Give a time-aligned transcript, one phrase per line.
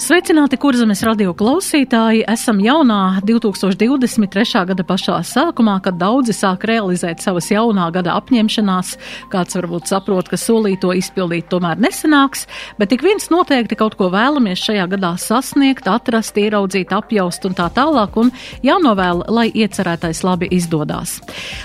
[0.00, 2.22] Sveicināti, kurzemes radio klausītāji!
[2.32, 4.62] Esam jaunā 2023.
[4.70, 8.94] gada pašā sākumā, kad daudzi sāk realizēt savas jaunā gada apņemšanās.
[9.28, 12.46] Kāds varbūt saprot, ka solīto izpildīt tomēr nesanāks,
[12.80, 17.68] bet tik viens noteikti kaut ko vēlamies šajā gadā sasniegt, atrast, ieraudzīt, apjaust un tā
[17.76, 18.32] tālāk, un
[18.64, 21.18] jānovēl, lai iecerētais labi izdodās.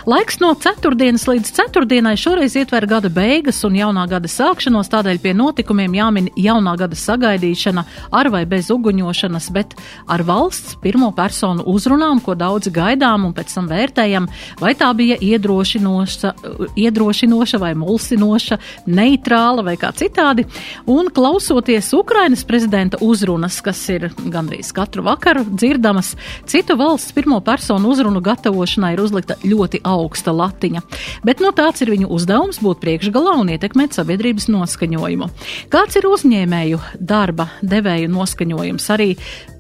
[0.04, 5.36] Laiks no ceturtdienas līdz ceturtdienai šoreiz ietver gada beigas un jaunā gada sākšanos, tādēļ pie
[5.40, 9.76] notikumiem jāmin jaunā gada sagaidīšana ar vai bez uguņošanas, bet
[10.08, 14.28] ar valsts pirmo personu uzrunām, ko daudzi gaidām un pēc tam vērtējam,
[14.62, 16.34] vai tā bija iedrošinoša,
[16.76, 20.48] iedrošinoša vai mulsinoša, neitrāla vai kā citādi.
[20.90, 27.92] Un klausoties Ukrainas prezidenta uzrunas, kas ir gandrīz katru vakaru dzirdamas, citu valsts pirmo personu
[27.94, 30.84] uzrunu gatavošanai ir uzlikta ļoti augsta latiņa.
[31.28, 35.30] Bet no tāds ir viņu uzdevums būt priekšgalā un ietekmēt sabiedrības noskaņojumu.
[35.74, 38.88] Kāds ir uzņēmēju darba devēju noskaņojums.
[38.96, 39.10] Arī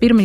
[0.01, 0.21] 1.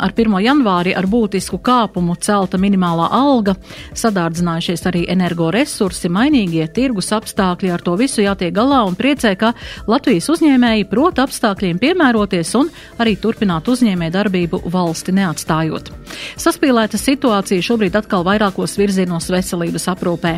[0.00, 0.36] ar 1.
[0.44, 3.56] janvāri ar būtisku kāpumu celta minimālā alga,
[3.96, 9.52] sadārdzinājušies arī energoresursi, mainīgie tirgus apstākļi, ar to visu jātiek galā un priecē, ka
[9.86, 12.70] Latvijas uzņēmēji prot apstākļiem piemēroties un
[13.02, 15.92] arī turpināt uzņēmē darbību valsti neatstājot.
[16.40, 20.34] Saspīlēta situācija šobrīd atkal vairākos virzienos veselības aprūpē.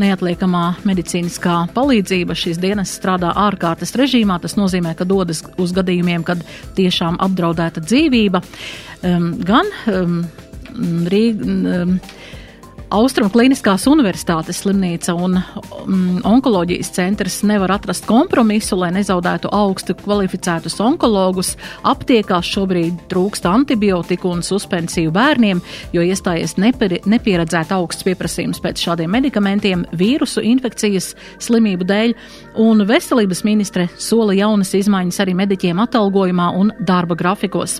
[0.00, 6.42] Neatliekamā medicīniskā palīdzība šīs dienas strādā ārkārtas režīmā, tas nozīmē, ka dodas uz gadījumiem, kad
[6.78, 8.42] tiešām apdraudēta dzīvība.
[9.02, 10.22] Um, gan um,
[11.12, 11.56] Rīga.
[11.82, 11.98] Um,
[12.92, 20.76] Austrum Kliniskās Universitātes slimnīca un mm, onkoloģijas centrs nevar atrast kompromisu, lai nezaudētu augstu kvalificētus
[20.84, 21.54] onkologus.
[21.88, 25.62] Aptiekās šobrīd trūkst antibiotiku un suspensiju bērniem,
[25.96, 32.16] jo iestājies nepieredzēta augsts pieprasījums pēc šādiem medikamentiem vīrusu infekcijas slimību dēļ,
[32.58, 37.78] un veselības ministre sola jaunas izmaiņas arī mediķiem atalgojumā un darba grafikos.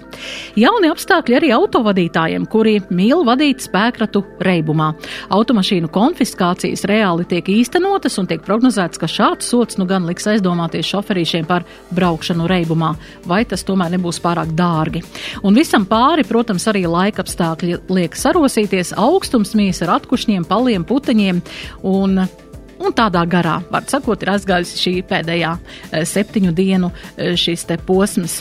[0.58, 4.92] Jauni apstākļi arī autovadītājiem, kuri mīl vadīt spēkratu reibumā.
[5.32, 10.88] Automašīnu konfiskācijas reāli tiek īstenotas un tiek prognozēts, ka šāds sots nu gan liks aizdomāties
[10.92, 12.94] šoferīšiem par braukšanu reibumā,
[13.28, 15.04] vai tas tomēr nebūs pārāk dārgi.
[15.42, 21.42] Un visam pāri, protams, arī laika apstākļi liek sarosīties, augstums mīs ar atkušņiem, paliem, puteņiem
[21.88, 22.24] un
[22.82, 27.76] Un tādā garā, var sakot, ir aizgājis šī pēdējā e, septiņu dienu e, šis te
[27.78, 28.40] posms.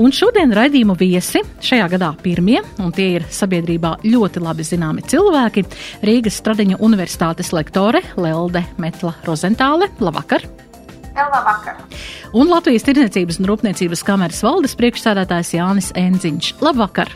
[0.00, 5.66] Un šodien raidījumu viesi šajā gadā pirmie, un tie ir sabiedrībā ļoti labi zināmi cilvēki-
[6.08, 9.90] Rīgas Stradiņu universitātes lektore Lelde Metla Rozentāle.
[10.00, 10.46] Labvakar!
[11.12, 11.84] Labvakar!
[12.32, 16.54] Un Latvijas Tirniecības un Rūpniecības kameras valdes priekšsēdētājs Jānis Enziņš.
[16.64, 17.12] Labvakar!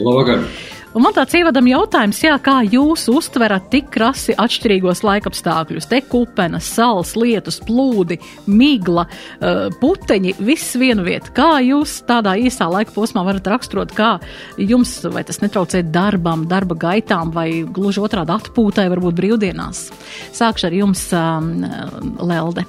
[0.00, 0.42] Labvakar!
[0.90, 5.86] Un man tāds ievadam jautājums, jā, kā jūs uztverat tik krasi atšķirīgos laikapstākļus?
[5.86, 8.18] Te kupenes, sals, lietus, plūdi,
[8.50, 11.30] migla, uh, puteņi, viss vienu vietu.
[11.36, 14.16] Kā jūs tādā īsā laika posmā varat raksturot, kā
[14.58, 19.86] jums, vai tas netraucē darbam, darba gaitām, vai gluži otrādi atpūtai, varbūt brīvdienās?
[20.34, 21.54] Sākšu ar jums, um,
[22.18, 22.66] Lelde.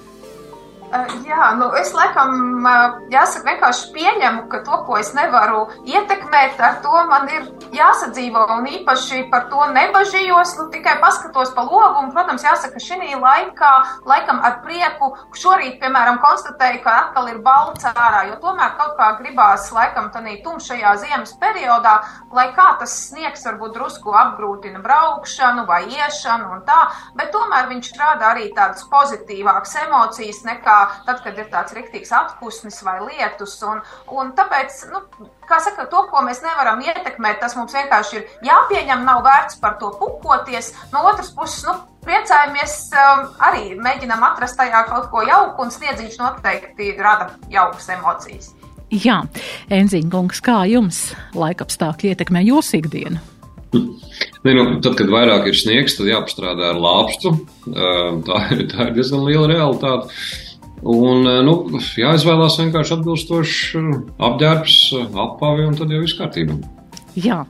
[0.91, 2.65] Jā, nu es laikam,
[3.11, 8.43] jāsaka, vienkārši pieņemu, ka to, ko es nevaru ietekmēt, ar to man ir jāsadzīvo.
[8.57, 12.01] Un īpaši par to nebažījos, nu tikai paskatos pa logu.
[12.01, 13.69] Un, protams, jāsaka, šī laikā,
[14.03, 19.13] laikam ar prieku, šorīt, piemēram, konstatēju, ka atkal ir balts ārā, jo tomēr kaut kā
[19.21, 21.95] gribās, laikam, tādā tumšajā ziemas periodā,
[22.35, 26.83] lai kā tas sniegs varbūt drusku apgrūtina braukšanu vai iešanu un tā,
[27.15, 32.81] bet tomēr viņš rada arī tādas pozitīvākas emocijas nekā tad, kad ir tāds riktīgs atpūsnis
[32.87, 33.57] vai lietus.
[33.67, 33.81] Un,
[34.17, 35.03] un tāpēc, nu,
[35.49, 39.77] kā saka, to, ko mēs nevaram ietekmēt, tas mums vienkārši ir jāpieņem, nav vērts par
[39.81, 40.73] to pukoties.
[40.93, 41.75] No otras puses, nu,
[42.05, 48.53] priecājamies, um, arī mēģinam atrast tajā kaut ko jauku, un sniedziņš noteikti rada jaukas emocijas.
[48.91, 49.21] Jā,
[49.71, 53.21] Enziņkungs, kā jums laikapstākļi ietekmē jūsu ikdienu?
[53.71, 57.31] Ne, nu, tad, kad vairāk ir sniegs, tad jāpastrādā ar lāpstu.
[57.71, 58.39] Tā,
[58.73, 60.11] tā ir diezgan liela realitāte.
[60.81, 63.89] Un, eh, nu, jāizvēlās vienkārši atbilstošs eh,
[64.29, 66.57] apģērbs, eh, apavi, un tad jau viss kārtībā.
[67.21, 67.43] Jā.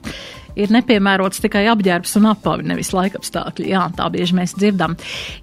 [0.56, 3.70] Ir nepiemērots tikai apģērbs un apavi, nevis laikapstākļi.
[3.72, 4.96] Jā, tā bieži mēs dzirdam.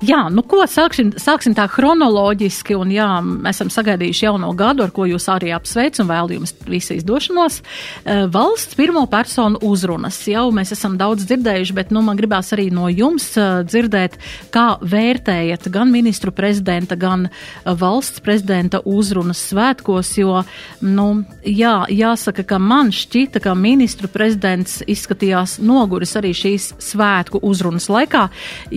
[0.05, 3.09] Jā, nu ko sāksim, sāksim tā chronoloģiski, un jā,
[3.49, 7.59] esam sagaidījuši jauno gadu, ar ko jūs arī apsveic un vēl jums visu izdošanos.
[7.59, 12.69] Uh, valsts pirmo personu uzrunas jau mēs esam daudz dzirdējuši, bet nu, man gribās arī
[12.73, 14.19] no jums uh, dzirdēt,
[14.53, 17.27] kā vērtējat gan ministru prezidenta, gan
[17.65, 20.43] valsts prezidenta uzrunas svētkos, jo,
[20.85, 21.07] nu,
[21.43, 28.27] jā, jāsaka, ka man šķita, ka ministru prezidents izskatījās noguris arī šīs svētku uzrunas laikā,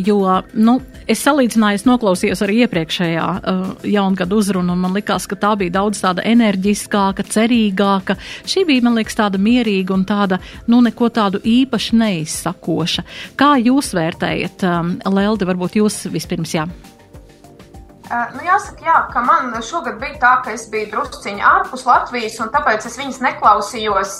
[0.06, 0.20] jo,
[0.54, 0.78] nu,
[1.10, 5.76] es salīdzināju, es noklausījos arī iepriekšējā uh, jaungada uzrunu, un man likās, ka tā bija
[5.80, 8.16] daudz tāda enerģiskāka, cerīgāka.
[8.48, 10.38] Šī bija, man liekas, tāda mierīga un tāda,
[10.70, 13.06] nu, neko tādu īpaši neizsakoša.
[13.38, 16.68] Kā jūs vērtējat, um, Lelde, varbūt jūs vispirms, jā?
[18.12, 22.50] Nu, jāsaka, jā, ka man šogad bija tā, ka es biju drusciņā ārpus Latvijas, un
[22.52, 24.16] tāpēc es viņas neklausījos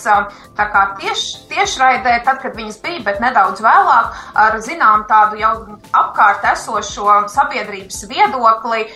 [0.56, 5.50] kā tieši, tiešraidē, tad, kad viņas bija, bet nedaudz vēlāk ar zinām tādu jau
[5.92, 8.86] apkārt esošo sabiedrības viedokli,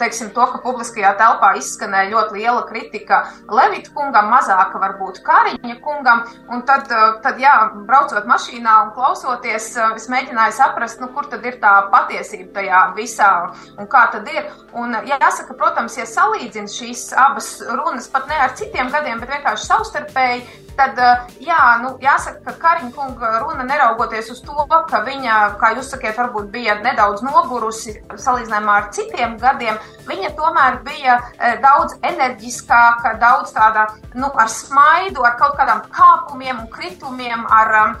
[0.00, 3.20] teiksim, to, ka publiskajā telpā izskanēja ļoti liela kritika
[3.52, 6.88] Levita kungam, mazāka varbūt Kāriņa kungam, un tad,
[7.20, 7.52] tad jā,
[7.84, 13.32] braucot mašīnā un klausoties, es mēģināju saprast, nu, kur tad ir tā patiesība tajā visā
[13.76, 14.50] un kā tad ir.
[14.76, 19.68] Un jāsaka, protams, ja salīdzina šīs abas runas pat ne ar citiem gadiem, bet vienkārši
[19.70, 20.44] savstarpēji,
[20.76, 20.98] tad
[21.42, 26.16] jā, nu, jāsaka, ka Kariņa kunga runa neraugoties uz to, ka viņa, kā jūs sakiet,
[26.18, 31.18] varbūt bija nedaudz nogurusi salīdzinājumā ar citiem gadiem, viņa tomēr bija
[31.64, 37.96] daudz enerģiskāka, daudz tāda, nu, ar smaidu, ar kaut kādām kāpumiem un kritumiem, ar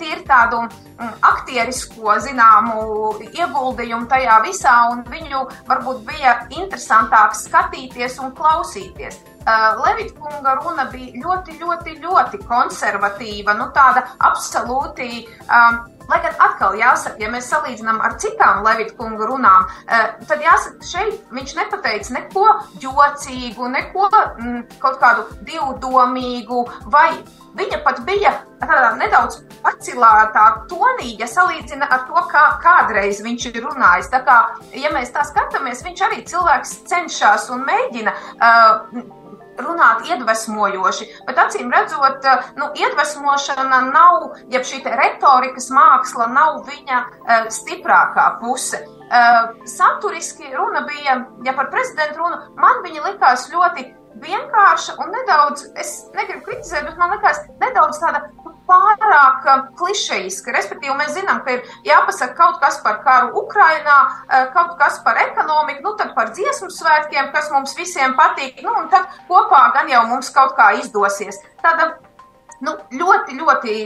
[0.00, 0.66] tīri tādu
[1.22, 9.20] aktierisko zināmu ieguldījumu tajā visā, un viņu varbūt bija interesantāk skatīties un klausīties.
[9.48, 15.24] Uh, Levita kunga runa bija ļoti, ļoti, ļoti konservatīva, nu tāda absolūti.
[15.48, 19.66] Um, Lai gan atkal jāsaka, ja mēs salīdzinām ar citām Levita kunga runām,
[20.24, 22.46] tad jāsaka, šeit viņš nepateica neko
[22.80, 27.10] jocīgu, neko mm, kaut kādu divdomīgu vai
[27.58, 28.30] Viņa pat bija
[28.60, 34.10] tādā nedaudz pacilātā tonī, ja salīdzina ar to, kā kādreiz viņš ir runājis.
[34.12, 34.36] Tā kā,
[34.78, 38.14] ja mēs tā skatāmies, viņš arī cilvēks cenšas un mēģina.
[38.36, 39.08] Uh,
[39.62, 42.26] runāt iedvesmojoši, bet acīm redzot,
[42.58, 48.80] nu, iedvesmošana nav, ja šī retorikas māksla nav viņa uh, stiprākā puse.
[49.08, 53.86] Uh, saturiski runa bija, ja par prezidentu runu, man viņa likās ļoti
[54.22, 58.26] vienkārša un nedaudz, es negribu kritizēt, bet man liekas, nedaudz tāda
[58.68, 60.52] pārāk um, klišejiska.
[60.56, 65.20] Respektīvi, mēs zinām, ka ir jāpasaka kaut kas par karu Ukrainā, uh, kaut kas par
[65.24, 69.90] ekonomiku, nu tad par dziesmu svētkiem, kas mums visiem patīk, nu un tad kopā gan
[69.92, 71.40] jau mums kaut kā izdosies.
[71.64, 71.94] Tāda
[72.64, 73.76] nu, ļoti, ļoti,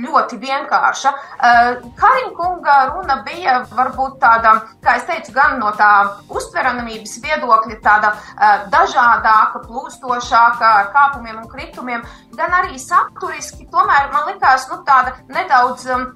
[0.00, 1.12] ļoti vienkārša.
[1.12, 5.92] Uh, Kariņkunga runa bija varbūt tāda, kā es teicu, gan no tā
[6.32, 12.04] uztveramības viedokļa, tāda uh, dažādāka, plūstošāka, ar kāpumiem un kritumiem,
[12.38, 13.68] gan arī saturiski.
[13.72, 15.88] Tomēr man likās, nu, tāda nedaudz.
[15.92, 16.12] Um,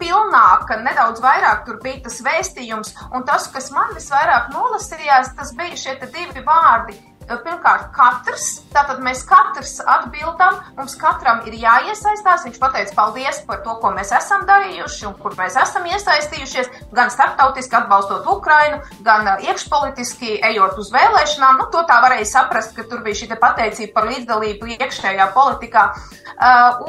[0.00, 5.76] pilnāka, nedaudz vairāk tur bija tas vēstījums, un tas, kas man visvairāk nolasījās, tas bija
[5.76, 6.96] šie divi vārdi
[7.30, 12.44] pirmkārt, katrs, tātad mēs katrs atbildam, mums katram ir jāiesaistās.
[12.46, 17.12] Viņš pateica paldies par to, ko mēs esam darījuši un kur mēs esam iesaistījušies, gan
[17.14, 21.60] starptautiski atbalstot Ukrainu, gan iekšpolitiski ejot uz vēlēšanām.
[21.60, 25.86] Nu, to tā varēja saprast, ka tur bija šī pateicība par līdzdalību iekšējā politikā.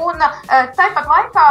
[0.02, 0.22] Un
[0.78, 1.46] tāpat laikā,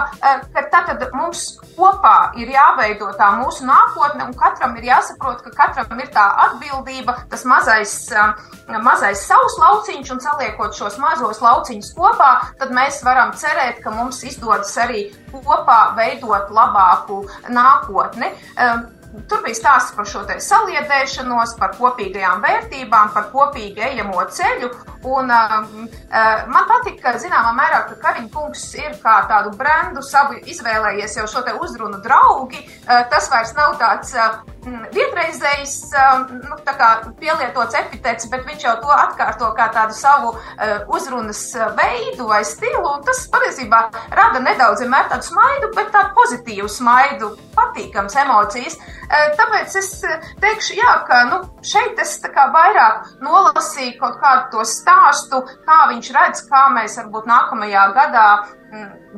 [0.51, 5.99] ka tātad mums kopā ir jāveido tā mūsu nākotne, un katram ir jāsaprot, ka katram
[6.01, 7.93] ir tā atbildība, tas mazais
[8.85, 14.23] mazais savs lauciņš un saliekot šos mazos lauciņus kopā, tad mēs varam cerēt, ka mums
[14.27, 18.33] izdodas arī kopā veidot labāku nākotni.
[18.57, 18.89] Um,
[19.27, 24.69] Tur bija stāsts par šo saliedēšanos, par kopīgajām vērtībām, par kopīgi ejamo ceļu.
[25.11, 25.65] Un, uh,
[26.47, 31.27] man patīk, ka zināmā mērā ka Kariņš kungs ir kā tādu brendu savu izvēlējies jau
[31.27, 32.63] šo uzrunu draugi.
[32.85, 36.57] Uh, tas vairs nav tāds uh, vienreizējs um, nu,
[37.19, 42.43] pielietots epitets, bet viņš jau to atkārto kā tādu savu uh, uzrunas uh, veidu vai
[42.47, 42.93] stilu.
[43.07, 43.81] Tas patiesībā
[44.17, 48.77] rada nedaudz vienmēr tādu smaidu, bet tādu pozitīvu smaidu, patīkams emocijas.
[48.77, 49.91] Uh, tāpēc es
[50.43, 56.47] teikšu, jā, ka nu, šeit es vairāk nolasīju kaut kādu to stāstu, kā viņš redz,
[56.49, 58.60] kā mēs varbūt nākamajā gadā Mm,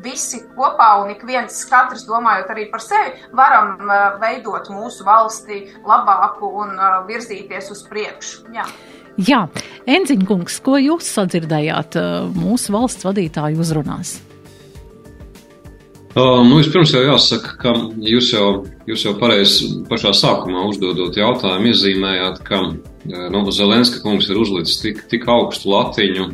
[0.03, 5.61] visi kopā un ik viens katrs domājot arī par sevi, varam uh, veidot mūsu valsti
[5.85, 8.49] labāku un uh, virzīties uz priekšu.
[8.55, 8.67] Jā.
[9.13, 9.43] Jā,
[9.85, 14.17] Enziņkungs, ko jūs sadzirdējāt uh, mūsu valsts vadītāju uzrunās?
[16.13, 17.71] Uh, nu, vispirms jau jāsaka, ka
[18.05, 18.47] jūs jau,
[18.89, 22.59] jūs jau pareizi pašā sākumā uzdodot jautājumu, iezīmējāt, ka
[23.33, 26.27] nu, Zelenska kungs ir uzlicis tik, tik augstu latiņu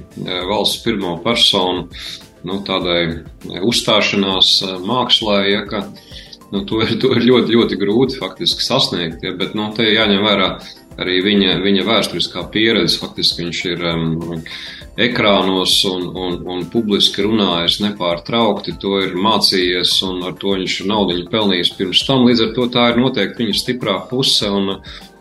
[0.51, 1.87] valsts pirmo personu
[2.47, 3.23] nu, tādai
[3.65, 4.51] uzstāšanās
[4.85, 5.85] mākslā, ja, ka
[6.51, 9.23] nu, to, ir, to ir ļoti, ļoti grūti faktiski sasniegt.
[9.25, 10.51] Ja, bet nu, te jāņem vērā
[10.99, 12.99] arī viņa, viņa vēsturiskā pieredze.
[13.01, 14.41] Faktiski viņš ir um,
[14.99, 20.91] ekrānos un, un, un publiski runājis nepārtraukti, to ir mācījies un ar to viņš ir
[20.91, 22.25] naudu pelnījis pirms tam.
[22.27, 24.49] Līdz ar to tā ir noteikti viņa stiprā puse.
[24.49, 24.75] Un,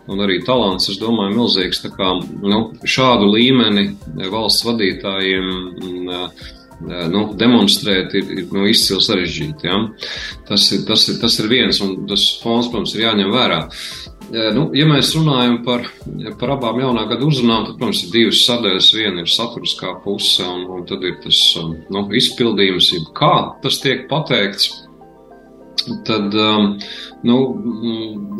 [0.09, 1.83] un arī talants, es domāju, milzīgs.
[1.83, 3.91] Tā kā, nu, šādu līmeni
[4.33, 5.51] valsts vadītājiem
[6.81, 9.67] nu, demonstrēt ir, ir nu, izcili sarežģīti.
[9.67, 9.81] Ja?
[10.47, 13.59] Tas, ir, tas, ir, tas ir viens, un tas fons, protams, ir jāņem vērā.
[14.29, 15.87] Nu, ja mēs runājam par,
[16.37, 18.91] par abām jaunā gada uzrunām, tad, protams, ir divas sadaļas.
[18.93, 21.39] Viena ir saturiskā puse, un, un tad ir tas
[21.89, 23.33] nu, izpildījums, kā
[23.63, 24.69] tas tiek pateikts.
[26.07, 26.35] Tad
[27.27, 27.37] nu,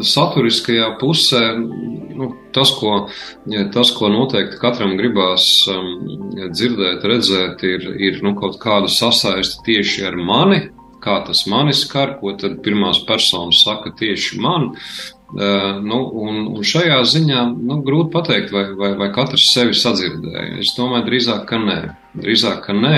[0.06, 1.44] saturiskajā pusē
[2.20, 2.96] nu, tas, ko,
[3.74, 10.20] tas, ko noteikti katram gribās dzirdēt, redzēt, ir, ir nu, kaut kāda sasaisti tieši ar
[10.20, 10.62] mani,
[11.04, 14.74] kā tas mani skar, ko tad pirmās personas saka tieši man.
[15.30, 20.56] Uh, nu, un, un šajā ziņā nu, grūti pateikt, vai, vai, vai katrs sevi sadzirdēja.
[20.64, 21.76] Es domāju, drīzāk, ka nē.
[22.18, 22.96] Drīzāk, ka nē.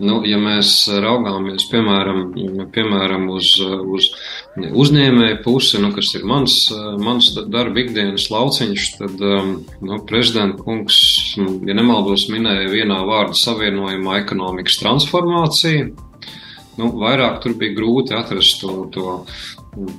[0.00, 0.70] Nu, ja mēs
[1.04, 2.22] raugāmies, piemēram,
[2.72, 4.08] piemēram uz, uz
[4.56, 6.56] uzņēmēju pusi, nu, kas ir mans,
[7.04, 11.02] mans darba ikdienas lauciņš, tad um, nu, prezidenta kungs,
[11.36, 15.90] ja nemaldos, minēja vienā vārdu savienojumā ekonomikas transformācija.
[16.78, 19.20] Nu, vairāk tur bija grūti atrast to, to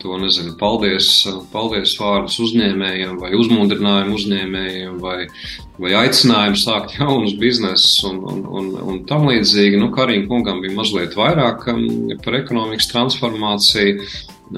[0.02, 1.10] to nezinu, paldies,
[1.54, 5.28] paldies vārdus uzņēmējiem, vai uzmundrinājumu uzņēmējiem, vai,
[5.80, 9.80] vai aicinājumu sākt jaunus biznesus un, un, un, un tam līdzīgi.
[9.80, 11.86] Nu, Karīna kungam bija mazliet vairāk um,
[12.24, 14.10] par ekonomikas transformāciju,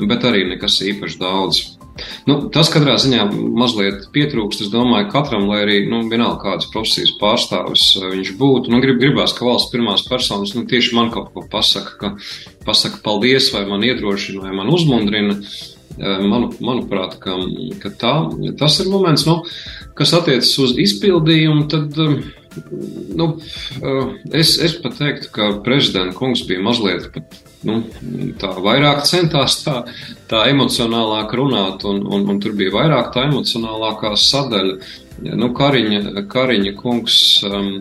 [0.09, 1.63] bet arī nekas īpaši daudz.
[2.27, 3.25] Nu, tas katrā ziņā
[3.57, 4.63] mazliet pietrūkst.
[4.65, 9.01] Es domāju, katram, lai arī nu, vienalga kādas profesijas pārstāvis uh, viņš būtu, nu, grib,
[9.01, 12.13] gribās, ka valsts pirmās personas nu, tieši man kaut ko pasaka, ka
[12.67, 15.37] pasaka paldies, vai man iedrošina, vai man uzmundrina.
[15.37, 17.35] Uh, manu, manuprāt, ka,
[17.81, 18.13] ka tā,
[18.57, 19.41] tas ir moments, nu,
[19.97, 22.15] kas attiecas uz izpildījumu, tad um,
[23.19, 23.27] nu,
[24.31, 27.77] es, es pat teiktu, ka prezidenta kungs bija mazliet pat nu,
[28.41, 29.81] tā vairāk centās tā,
[30.31, 34.75] tā emocionālāk runāt, un, un, un tur bija vairāk tā emocionālākā sadaļa.
[35.37, 37.15] Nu, Kariņa, Kariņa kungs,
[37.45, 37.73] um,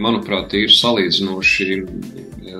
[0.00, 1.66] manuprāt, ir salīdzinoši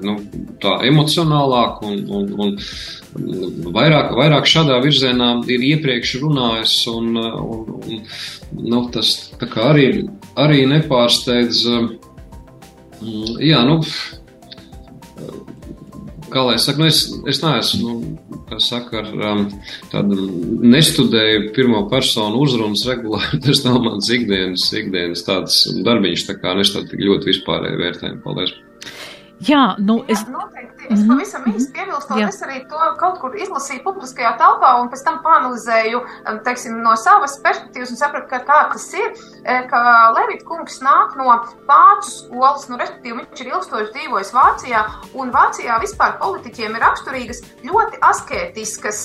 [0.04, 0.16] nu,
[0.62, 8.02] tā emocionālāk un, un, un vairāk, vairāk šādā virzienā ir iepriekš runājis, un, un, un
[8.72, 9.32] nu, tas
[9.64, 10.06] arī,
[10.40, 11.64] arī nepārsteidz.
[11.72, 11.92] Um,
[13.42, 13.80] jā, nu,
[16.32, 19.44] kā lai saka, nu es, es neesmu, nu, kā saka, ar um,
[19.92, 20.26] tādu
[20.64, 23.40] nestudēju pirmo personu uzrunas regulāri.
[23.46, 28.22] Tas nav mans ikdienas, ikdienas tāds darbiņš, tā kā es tādu tik ļoti vispārēju vērtējumu.
[28.26, 28.56] Paldies!
[29.42, 30.22] Jā, nu es.
[30.22, 30.81] Jā, noteikti.
[30.92, 31.08] Es mm -hmm.
[31.08, 35.16] pavisam īsti piebilstu, un es arī to kaut kur izlasīju publiskajā telpā, un pēc tam
[35.24, 36.00] panalizēju,
[36.44, 39.08] teiksim, no savas perspektīvas, un sapratu, ka tā tas ir,
[39.44, 39.80] e, ka
[40.16, 41.38] Levita kungs nāk no
[41.70, 44.84] vācu skolas, nu, respektīvi, viņš ir ilgstoši dzīvojis Vācijā,
[45.14, 49.00] un Vācijā vispār politiķiem ir raksturīgas ļoti asketiskas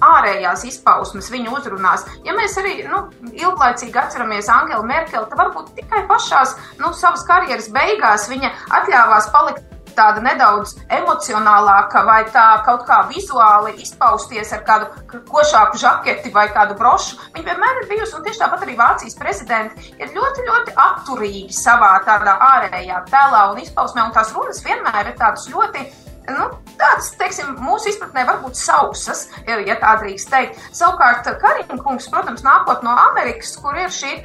[0.00, 2.06] ārējās izpausmes viņu uzrunās.
[2.24, 7.68] Ja mēs arī, nu, ilglaicīgi atceramies Angelu Merkeli, tad varbūt tikai pašās, nu, savas karjeras
[7.68, 15.20] beigās viņa atļāvās palikt tāda nedaudz emocionālāka vai tā kaut kā vizuāli izpausties ar kādu
[15.30, 17.18] košāku žaketi vai kādu brošu.
[17.34, 21.94] Viņa vienmēr ir bijusi, un tieši tāpat arī Vācijas prezidenti ir ļoti, ļoti atturīgi savā
[22.06, 25.86] tādā ārējā tēlā un izpausmē, un tās runas vienmēr ir tādas ļoti
[26.30, 26.48] nu,
[26.80, 30.60] tādas, teiksim, mūsu izpratnē varbūt sausas, ja tā drīkst teikt.
[30.76, 34.16] Savukārt, Karina kungs, protams, nākot no Amerikas, kur ir šī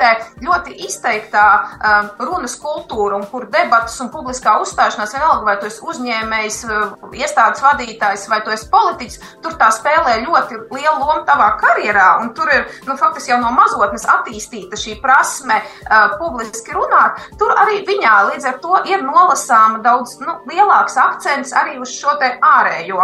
[0.41, 5.83] ļoti izteiktā um, runas kultūra un kur debatas un publiskā uzstāšanās, vienalga vai tu esi
[5.91, 11.51] uzņēmējs, uh, iestādes vadītājs vai tu esi politiķis, tur tā spēlē ļoti lielu lomu tavā
[11.61, 12.07] karjerā.
[12.23, 17.21] Un tur ir, nu, faktiski jau no mazotnes attīstīta šī prasme uh, publiski runāt.
[17.39, 21.99] Tur arī viņā līdz ar to ir nolasāma daudz nu, lielāks akcents arī uz uz
[21.99, 22.99] šo ārējo,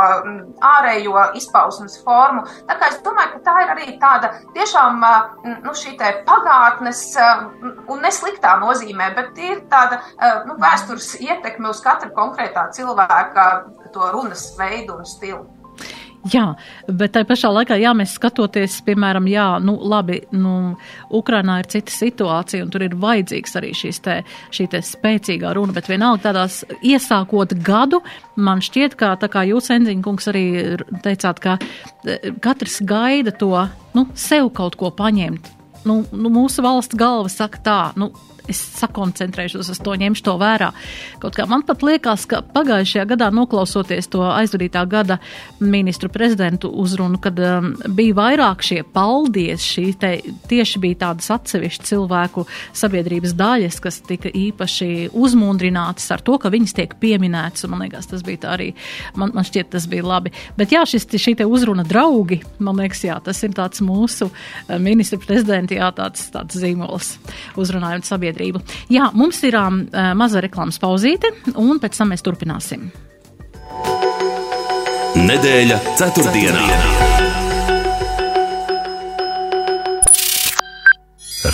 [0.64, 2.46] ārējo izpausmes formu.
[2.70, 5.04] Tā kā es domāju, ka tā ir arī tāda tiešām
[5.66, 7.04] nu, šī pagātnes,
[7.92, 10.02] un nesliktā nozīmē, bet ir tāda
[10.48, 13.48] nu, vēstures ietekme uz katru konkrētā cilvēka
[13.94, 15.46] to runas veidu un stilu.
[16.28, 16.44] Jā,
[16.92, 20.76] bet tai pašā laikā, jā, mēs skatoties, piemēram, jā, nu, labi, nu,
[21.14, 24.18] Ukrainā ir cita situācija, un tur ir vajadzīgs arī šīs te,
[24.56, 28.02] šī te spēcīgā runa, bet vienalga tādās iesākot gadu,
[28.36, 30.46] man šķiet, ka, tā kā jūs, Enziņa kungs, arī
[31.06, 31.56] teicāt, ka
[32.04, 33.54] e, katrs gaida to,
[33.96, 35.54] nu, sev kaut ko paņemt.
[35.88, 38.12] Nu, nu, mūsu valsts galva saka tā, nu,
[38.52, 40.72] es sakoncentrēšos uz to, ņemšu to vērā.
[41.22, 45.20] Kaut kā man pat liekas, ka pagājušajā gadā noklausoties to aizvadītā gada
[45.60, 50.12] ministru prezidentu uzrunu, kad um, bija vairāk šie paldies, šī te
[50.50, 52.46] tieši bija tādas atsevišķas cilvēku
[52.78, 58.24] sabiedrības daļas, kas tika īpaši uzmundrinātas ar to, ka viņas tiek pieminētas, man liekas, tas
[58.26, 58.72] bija tā arī,
[59.20, 60.34] man, man šķiet, tas bija labi.
[60.58, 64.78] Bet jā, šis, šī te uzruna draugi, man liekas, jā, tas ir tāds mūsu uh,
[64.82, 67.16] ministra prezidenta, jā, tāds, tāds zīmols
[67.60, 68.62] uzrunājot sabiedrību sabiedrību.
[68.94, 69.84] Jā, mums ir um,
[70.18, 72.92] maza reklāmas pauzīte, un pēc tam mēs turpināsim.
[75.18, 76.66] Nedēļa ceturtdienā.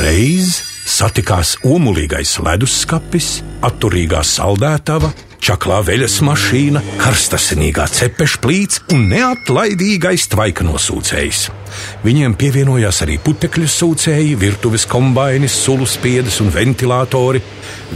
[0.03, 0.59] Reiz
[0.89, 11.45] satikās omulīgais leduskapis, atturīgā saldētava čaklā veļas mašīna, karstasinīgā cepešplīts un neatlaidīgais tvaika nosūcējs.
[12.05, 17.41] Viņiem pievienojās arī putekļu sūcēji, virtuves kombainis, sulu spiedas un ventilatori.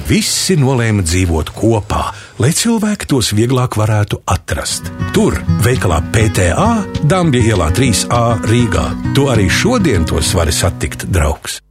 [0.10, 2.04] Visi nolēma dzīvot kopā,
[2.42, 4.92] lai cilvēki tos vieglāk varētu atrast.
[5.16, 6.72] Tur, veikalā PTA,
[7.08, 8.90] Dambja ielā 3A Rīgā.
[9.18, 11.62] Tu arī šodien tos vari satikt, draugs!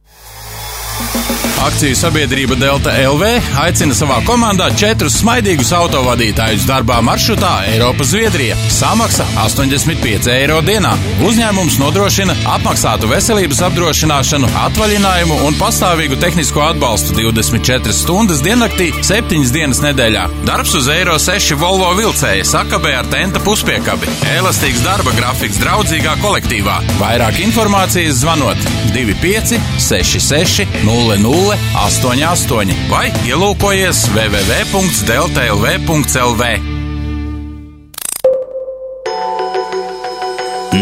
[1.67, 3.27] Akciju sabiedrība Delta LV
[3.59, 8.55] aicina savā komandā četrus smaidīgus autovadītājus darbā maršrutā Eiropa Zviedrija.
[8.71, 10.93] Samaksa 85 eiro dienā.
[11.27, 19.83] Uzņēmums nodrošina apmaksātu veselības apdrošināšanu, atvaļinājumu un pastāvīgu tehnisko atbalstu 24 stundas diennaktī, 7 dienas
[19.83, 20.23] nedēļā.
[20.47, 24.13] Darbs uz Eiro 6 Volvo vilcēja sakabē ar tenta puspiekabi.
[24.37, 26.79] Elastīgs darba grafiks draudzīgā kolektīvā.
[27.01, 29.57] Vairāk informācijas zvanot 25
[29.89, 36.43] 66 00 88 vai ielūkojies www.deltlv.lv.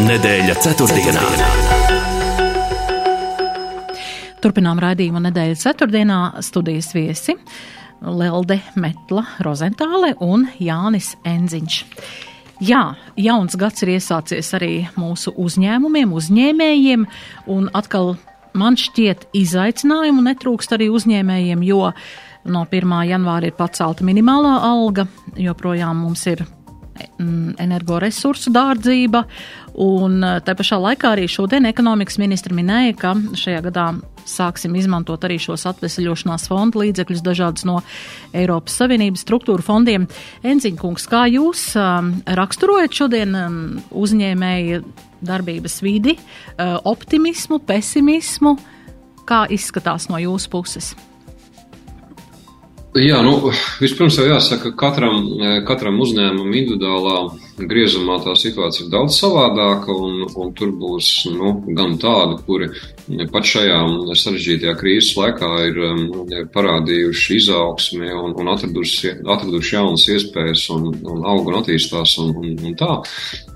[0.05, 1.25] Nedēļa ceturtdienā.
[4.45, 7.33] Turpinām raidījumu nedēļas ceturtdienā studijas viesi
[8.05, 11.81] Lelde Metla Rozentāle un Jānis Enziņš.
[12.61, 17.09] Jā, jauns gads ir iesācies arī mūsu uzņēmumiem, uzņēmējiem,
[17.51, 18.15] un atkal
[18.55, 21.91] man šķiet izaicinājumu netrūkst arī uzņēmējiem, jo
[22.45, 22.97] no 1.
[23.09, 26.45] janvāra ir pacelta minimālā alga, joprojām mums ir
[27.17, 29.23] energoresursu dārdzība,
[29.81, 33.87] un eh, tā pašā laikā arī šodien ekonomikas ministra minēja, ka šajā gadā
[34.25, 37.79] sāksim izmantot arī šos atvesļošanās fondu līdzekļus dažādus no
[38.35, 40.07] Eiropas Savienības struktūru fondiem.
[40.43, 43.59] Enziņkungs, kā jūs um, raksturojat šodien um,
[43.93, 44.81] uzņēmēju
[45.25, 48.57] darbības vidi, uh, optimismu, pesimismu?
[49.25, 50.95] Kā izskatās no jūsu puses?
[52.95, 53.51] Jā, nu,
[53.83, 55.25] vispirms jau jāsaka, ka katram,
[55.67, 57.17] katram uzņēmumam individuālā
[57.57, 62.69] griezumā tā situācija ir daudz savādāka, un, un tur būs nu, gan tādi, kuri
[63.31, 63.79] pat šajā
[64.17, 66.03] sarežģītajā krīzes laikā ir um,
[66.55, 72.53] parādījuši izaugsmi un, un atraduši, atraduši jaunas iespējas un, un aug un attīstās un, un,
[72.59, 72.99] un tā.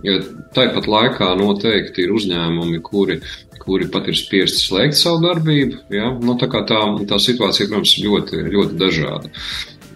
[0.08, 0.20] Ja
[0.56, 3.20] tāpat laikā noteikti ir uzņēmumi, kuri
[3.60, 5.84] kuri pat ir spiesti slēgt savu darbību.
[5.94, 6.14] Ja?
[6.24, 9.32] Nu, tā, tā, tā situācija, protams, ir ļoti, ļoti dažāda.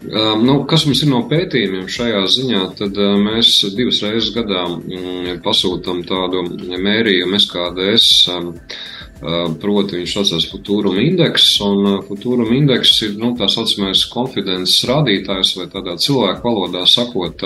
[0.03, 6.01] Nu, kas mums ir no pētījumiem šajā ziņā, tad mēs divas reizes gadā mm, pasūtām
[6.07, 6.43] tādu
[6.83, 8.09] mērījumu SKDS.
[9.63, 15.69] Proti, viņš saucās Futūrum indeks, un Futūrum indeks ir nu, tā saucamais konfidences rādītājs, vai
[15.71, 17.45] tādā cilvēku valodā sakot,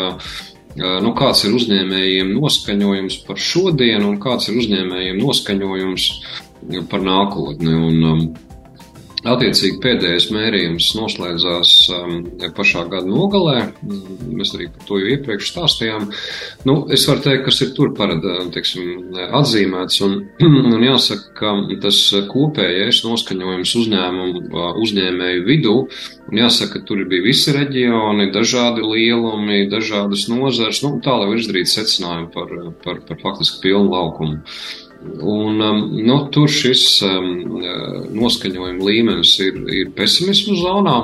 [0.79, 6.09] nu, kāds ir uzņēmējiem noskaņojums par šodienu un kāds ir uzņēmējiem noskaņojums
[6.89, 7.77] par nākotni.
[7.91, 8.33] Un,
[9.25, 12.19] Attiecīgi pēdējais mērījums noslēdzās um,
[12.53, 13.63] pašā gada nogalē.
[14.29, 16.05] Mēs arī par to jau iepriekš stāstījām.
[16.69, 19.99] Nu, es varu teikt, kas ir tur parada, teiksim, atzīmēts.
[20.05, 20.15] Un,
[20.75, 24.45] un jāsaka, ka tas kopējais noskaņojums uzņēmumu,
[24.85, 25.77] uzņēmēju vidū,
[26.29, 31.41] un jāsaka, ka tur bija visi reģioni, dažādi lielumi, dažādas nozars, nu, tā lai var
[31.41, 34.43] izdarīt secinājumu par, par, par faktiski pilnu laukumu.
[35.17, 37.33] Un, um, nu, tur šis um,
[38.17, 40.97] noskaņojuma līmenis ir, ir pesimismu zonā.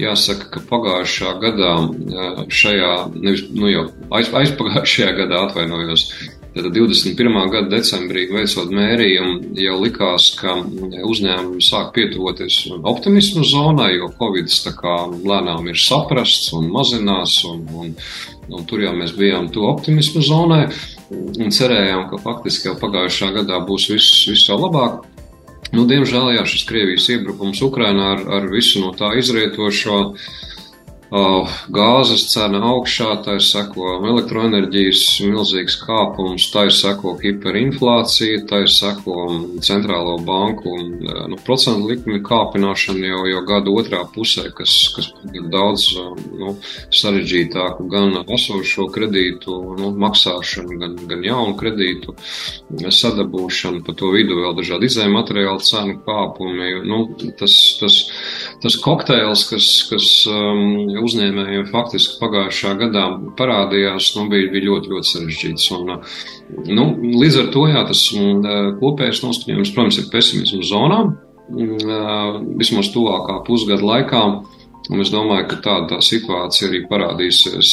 [0.00, 3.84] Jāsaka, ka pagājušā gadā, uh, šajā, nevis nu, jau
[4.18, 6.08] aiz, aizpagājušajā gadā atvainojos,
[6.54, 7.48] Tad 21.
[7.50, 10.52] gada decembrī veicot mērījumu, jau likās, ka
[11.02, 14.52] uzņēmumi sāk pietuvoties optimismu zonai, jo Covid
[15.26, 17.90] lēnām ir saprasts un mazinās, un, un,
[18.54, 20.68] un tur jau mēs bijām to optimismu zonai.
[21.14, 25.04] Un cerējām, ka faktiski jau pagājušā gadā būs viss, viss jau labāk.
[25.74, 30.28] Nu, diemžēl jā, šis Krievijas iebrukums Ukrainā ar, ar visu no tā izrietošo uh,
[31.10, 38.72] gāzes cena augšā, tā ir seko elektroenerģijas milzīgs kāpums, tā ir seko hiperinflācija, tā ir
[38.72, 39.28] seko
[39.64, 45.86] centrālo banku nu, procentu likmi kāpināšana jau, jau gada otrā pusē, kas, kas ir daudz
[45.98, 46.56] nu,
[46.94, 52.16] sarežģītāku gan esošo kredītu nu, maksāšanu, gan, gan jaunu kredītu
[52.84, 56.70] sadabūšanu, pa to vidu vēl dažādi izējuma materiālu cenu kāpumi.
[56.88, 57.04] Nu,
[57.38, 57.98] tas, tas,
[58.64, 63.04] tas kokteils, kas, kas um, uzņēmējiem faktiski pagājušā gadā
[63.38, 65.68] parādījās, nu, bija, bija ļoti, ļoti sarežģīts.
[65.76, 65.92] Un,
[66.72, 66.88] nu,
[67.20, 68.02] līdz ar to jā, tas
[68.80, 71.00] kopējais noskaņojums, protams, ir pesimismu zonā,
[72.58, 74.26] vismaz tuvākā pusgada laikā.
[74.92, 77.68] Un es domāju, ka tāda tā situācija arī parādīsies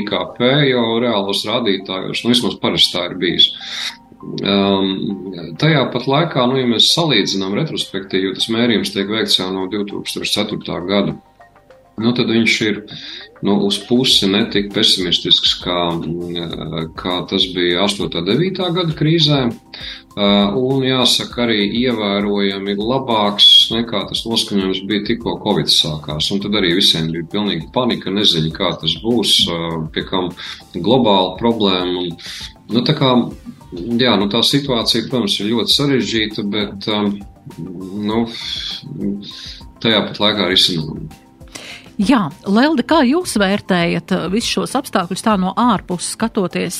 [0.00, 3.52] IKP jau reālos rādītājos, nu vismaz parasti tā ir bijis.
[4.20, 9.48] Um, tajā pat laikā, nu, ja mēs salīdzinām retrospektīvi, jo tas mērījums tiek veikts jau
[9.54, 10.80] no 2004.
[10.88, 11.14] gada,
[12.00, 12.82] nu, tad viņš ir
[13.46, 15.78] nu, uz pusi netik pesimistisks, kā,
[17.00, 18.10] kā tas bija 8.
[18.20, 18.60] un 9.
[18.76, 19.40] gada krīzē.
[20.20, 26.28] Un jāsaka, arī ievērojami labāks nekā tas noskaņojums bija tikko Covid sākās.
[26.34, 29.36] Un tad arī visiem bija pilnīgi panika, nezinu, kā tas būs,
[29.94, 30.28] pie kam
[30.74, 32.10] globāla problēma.
[32.74, 33.14] Nu, tā kā,
[33.72, 36.90] jā, nu, tā situācija, protams, ir ļoti sarežģīta, bet
[37.60, 38.22] nu,
[39.82, 41.26] tajā pat laikā risinājuma.
[42.00, 46.78] Jā, Lelde, kā jūs vērtējat uh, visus šos apstākļus tā no ārpuses skatoties,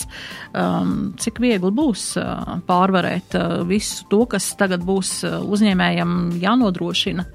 [0.56, 7.26] um, cik viegli būs uh, pārvarēt uh, visu to, kas tagad būs uh, uzņēmējiem jānodrošina?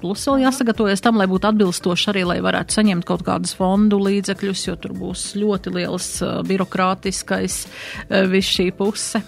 [0.00, 4.66] Plus vēl jāsagatavojas tam, lai būtu atbilstoši arī, lai varētu saņemt kaut kādus fondu līdzekļus,
[4.68, 9.22] jo tur būs ļoti liels uh, birokrātiskais uh, viss šī puse.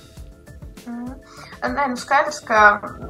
[1.67, 2.61] Nē, nu skaidrs, ka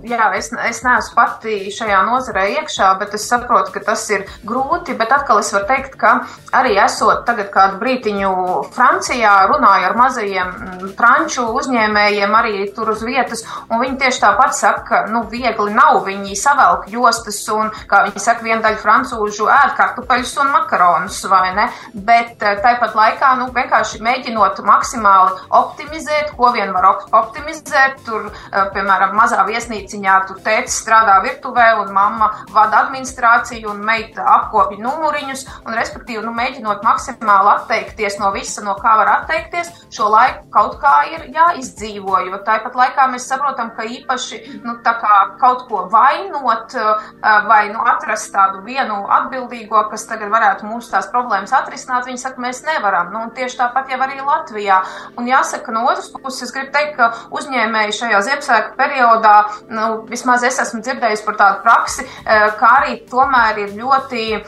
[0.06, 4.94] jā, es, es neesmu pati šajā nozarē iekšā, bet es saprotu, ka tas ir grūti.
[4.96, 6.12] Bet atkal es varu teikt, ka
[6.56, 8.30] arī esot tagad kādu brītiņu
[8.76, 14.56] Francijā, runāju ar mazajiem mm, franču uzņēmējiem arī tur uz vietas, un viņi tieši tāpat
[14.56, 16.00] saka, ka nu, viegli nav.
[16.06, 21.50] Viņi savelk jostas un, kā viņi saka, viena daļa francūžu ēd kartupeļus un makaronus, vai
[21.56, 21.68] ne?
[21.92, 28.30] Bet eh, tāpat laikā, nu, vienkārši mēģinot maksimāli optimizēt, ko vien var optimizēt, tur
[28.74, 35.46] piemēram, mazā viesnīciņā tur tētis strādā virtuvē un mamma vada administrāciju un meita apkopja numuriņus
[35.64, 40.78] un, respektīvi, nu, mēģinot maksimāli atteikties no visa, no kā var atteikties, šo laiku kaut
[40.82, 45.86] kā ir jāizdzīvo, jo tāpat laikā mēs saprotam, ka īpaši, nu, tā kā kaut ko
[45.92, 47.10] vainot eh,
[47.48, 52.42] vai, nu, atrast tādu vienu atbildīgo, kas tagad varētu mūsu tās problēmas atrisināt, viņi saka,
[52.42, 53.12] mēs nevaram.
[53.14, 54.80] Nu, tieši tāpat jau arī Latvijā.
[55.16, 59.34] Un jāsaka, no otras puses, es gribu teikt, ka uzņēmēji šajā Ziemassvētku periodā,
[59.72, 64.42] nu, vismaz es esmu dzirdējis par tādu praksi, eh, kā arī tomēr ir ļoti eh,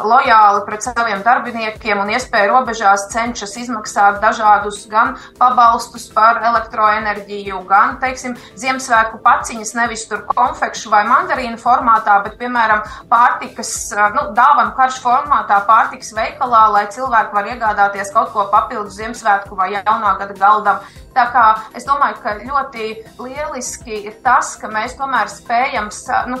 [0.00, 7.98] lojāli pret saviem darbiniekiem un iespēju robežās cenšas izmaksāt dažādus gan pabalstus par elektroenerģiju, gan,
[8.00, 14.74] teiksim, Ziemassvētku paciņas nevis tur konfekšu vai mandarīnu formātā, bet, piemēram, pārtikas, eh, nu, dāvanu
[14.76, 20.34] karš formātā pārtikas veikalā, lai cilvēki var iegādāties kaut ko papildus Ziemassvētku vai jaunā gada
[20.40, 20.84] galdam.
[21.14, 21.44] Tā kā
[21.78, 22.86] es domāju, ka ļoti
[23.24, 25.90] lieliski ir tas, ka mēs tomēr spējam
[26.30, 26.38] nu,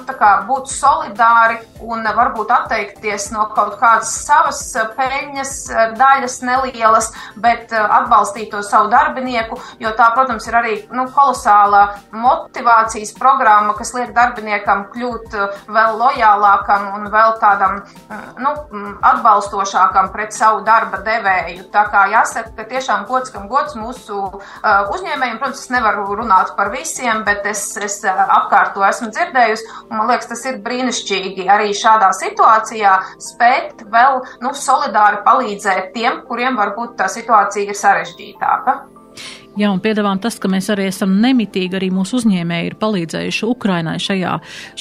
[0.48, 4.60] būt solidāri un varbūt atteikties no kaut kādas savas
[4.96, 5.54] peļņas
[5.98, 13.14] daļas nelielas, bet atbalstīt to savu darbinieku, jo tā, protams, ir arī nu, kolosāla motivācijas
[13.18, 15.38] programma, kas liek darbiniekam kļūt
[15.74, 17.80] vēl lojālākam un vēl tādam
[18.38, 18.54] nu,
[19.00, 21.68] atbalstošākam pret savu darba devēju.
[21.74, 24.22] Tā kā jāsaka, ka tiešām gods, kam gods mūsu
[24.64, 25.38] Uh, uzņēmējiem.
[25.40, 29.68] Protams, es nevaru runāt par visiem, bet es, es uh, apkārt to esmu dzirdējusi.
[29.92, 36.58] Man liekas, tas ir brīnišķīgi arī šādā situācijā spēt vēl nu, solidāri palīdzēt tiem, kuriem
[36.60, 38.78] varbūt tā situācija ir sarežģītāka.
[39.54, 43.94] Jā, un piedāvājam tas, ka mēs arī esam nemitīgi, arī mūsu uzņēmēji ir palīdzējuši Ukrainai
[44.02, 44.32] šajā,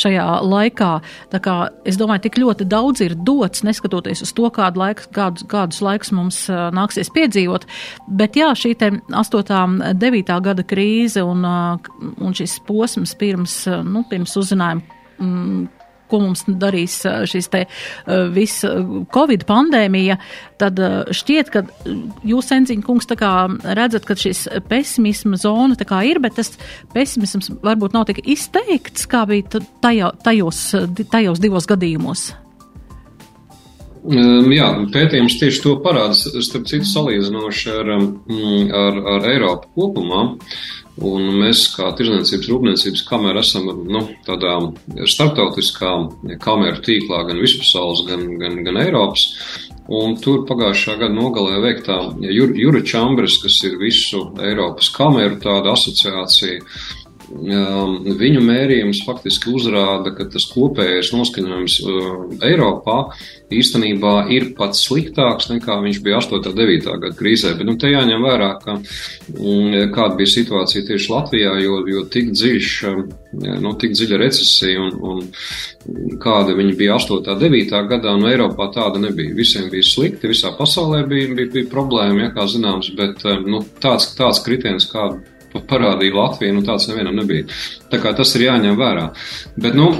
[0.02, 0.90] šajā laikā.
[1.30, 1.58] Tā kā
[1.90, 6.14] es domāju, tik ļoti daudz ir dots, neskatoties uz to, kādu laiku, kādus, kādus laikus
[6.18, 7.70] mums nāksies piedzīvot.
[8.18, 9.94] Bet jā, šī te 8.
[10.02, 10.34] 9.
[10.50, 15.83] gada krīze un, un šis posms pirms, nu, pirms uzzinājuma.
[16.14, 17.00] Mm, ko mums darīs
[17.30, 17.64] šis te
[18.34, 18.66] viss
[19.14, 20.20] Covid pandēmija,
[20.62, 20.80] tad
[21.14, 21.64] šķiet, ka
[22.28, 23.32] jūs, Enziņa kungs, tā kā
[23.64, 26.54] redzat, ka šis pesimisma zona tā kā ir, bet tas
[26.94, 30.64] pesimisms varbūt nav tik izteikts, kā bija tajā, tajos,
[31.10, 32.30] tajos divos gadījumos.
[34.04, 38.08] Um, jā, pētījums tieši to parāda, starp citu, salīdzinoši ar, um,
[38.76, 40.26] ar, ar Eiropu kopumā.
[41.02, 44.60] Un mēs, kā Tirzniecības rūpniecības kamera, esam nu, tādā
[45.10, 45.94] starptautiskā
[46.44, 49.26] kameru tīklā gan vispasaules, gan, gan, gan Eiropas.
[49.90, 55.42] Un tur pagājušā gada nogalē veiktā Jura Čambres, kas ir visu Eiropas kameru
[55.74, 56.62] asociācija,
[57.30, 61.80] viņu mērījums faktiski uzrāda, ka tas kopējais noskaņojums
[62.44, 62.98] Eiropā
[63.54, 66.40] īstenībā ir pats sliktāks nekā viņš bija 8.
[66.52, 66.88] un 9.
[67.04, 67.54] gada krīzē.
[67.58, 68.78] Bet nu, te jāņem vērā, ka,
[69.96, 72.72] kāda bija situācija tieši Latvijā, jo, jo tik, dziļš,
[73.64, 77.20] nu, tik dziļa recesija un, un kāda viņa bija 8.
[77.20, 77.76] un 9.
[77.92, 79.36] gadā, nu, Eiropā tāda nebija.
[79.38, 84.12] Visiem bija slikti, visā pasaulē bija, bija, bija problēma, ja kā zināms, bet nu, tāds,
[84.18, 84.90] tāds kritiens,
[85.54, 87.46] kādu parādīja Latvija, nu tāds nevienam nebija.
[87.92, 89.10] Tā kā tas ir jāņem vērā.
[89.56, 89.92] Bet, nu,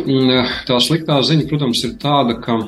[0.68, 2.60] tā sliktā ziņa, protams, ir tāda, ka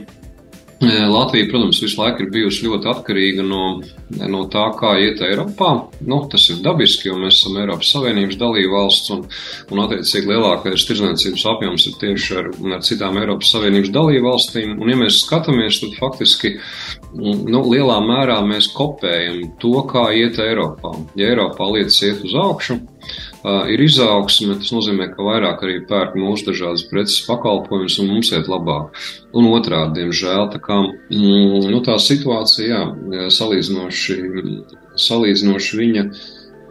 [0.84, 3.80] Latvija, protams, visu laiku ir bijusi ļoti atkarīga no,
[4.28, 5.70] no tā, kā iet Eiropā.
[6.04, 9.24] Nu, tas ir dabiski, jo mēs esam Eiropas Savienības dalība valsts un,
[9.72, 14.76] un attiecīgi lielākais tirdzniecības apjoms ir tieši ar, ar citām Eiropas Savienības dalību valstīm.
[14.76, 16.58] Un, ja mēs skatāmies, tad faktiski
[17.16, 20.92] nu, lielā mērā mēs kopējam to, kā iet Eiropā.
[21.16, 22.82] Ja Eiropā lietas iet uz augšu,
[23.70, 28.50] ir izaugsme, tas nozīmē, ka vairāk arī pērk mūsu dažādas preces pakalpojumus un mums iet
[28.52, 28.96] labāk.
[29.36, 32.82] Un otrādi, diemžēl, tā kā mm, nu, tā situācija,
[33.14, 34.18] jā, salīdzinoši,
[35.10, 36.10] salīdzinoši viņa.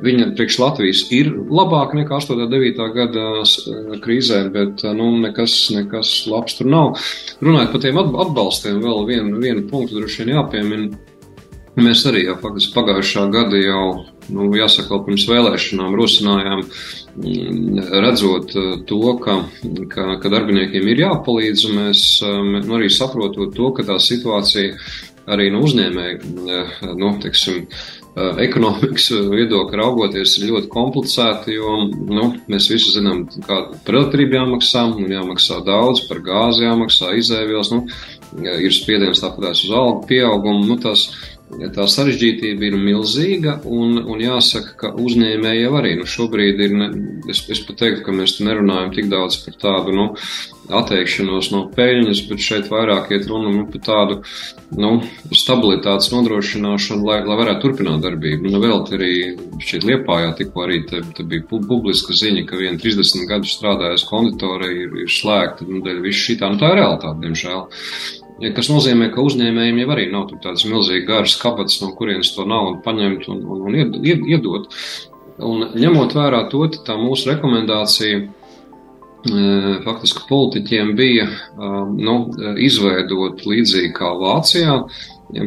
[0.05, 2.35] Viņa priekš Latvijas ir labāka nekā 8.
[2.43, 2.81] un 9.
[2.97, 6.99] gada krīzē, bet nu, nekas, nekas labs tur nav.
[7.39, 10.91] Runājot par tiem atbalstiem, vēl vienu, vienu punktu droši vien jāpiemina.
[11.79, 13.87] Mēs arī jau faktiski pagājušā gada jau
[14.33, 16.63] nu, jāsaka, pirms vēlēšanām rosinājām,
[17.17, 19.41] mm, redzot eh, to, ka,
[19.93, 24.79] ka, ka darbiniekiem ir jāpalīdz, un mēs nu, arī saprotot to, ka tā situācija
[25.35, 27.67] arī no uzņēmēja, eh, nu, teiksim,
[28.15, 34.85] ekonomikas viedokļa raugoties ir ļoti komplicēti, jo nu, mēs visi zinām, kāda par elektrību jāmaksā,
[34.95, 37.89] un jāmaksā daudz, par gāzi jāmaksā, izēvielas, nu,
[38.39, 40.63] ir spiediens tāpatās uz algu pieaugumu.
[40.69, 41.09] Nu, tas,
[41.75, 46.89] tā sarežģītība ir milzīga, un, un jāsaka, ka uzņēmēji jau arī nu, šobrīd ir, ne,
[47.31, 50.07] es, es pat teiktu, ka mēs nerunājam tik daudz par tādu nu,
[50.73, 54.19] atteikšanos no peļņas, bet šeit vairāk iet runa nu, par tādu
[54.81, 54.95] nu,
[55.37, 58.49] stabilitātes nodrošināšanu, lai, lai varētu turpināt darbību.
[58.49, 59.13] Nu, vēl arī
[59.63, 64.73] šeit Liepājā tikko arī te, te bija publiska ziņa, ka viena 30 gadu strādājusi konditore
[64.73, 67.67] ir, ir slēgta, nu, dēļ visu šitā, nu tā ir realitāte, diemžēl.
[68.35, 72.81] Kas nozīmē, ka uzņēmējiem jau arī nav tādas milzīgas garas kabatas, no kurienes to naudu
[72.83, 74.67] paņemt un, un, un iedot.
[75.45, 78.27] Un ņemot vērā to, tā mūsu rekomendācija e,
[79.87, 82.17] faktiski politiķiem bija e, nu,
[82.63, 84.81] izveidot līdzīgi kā Vācijā,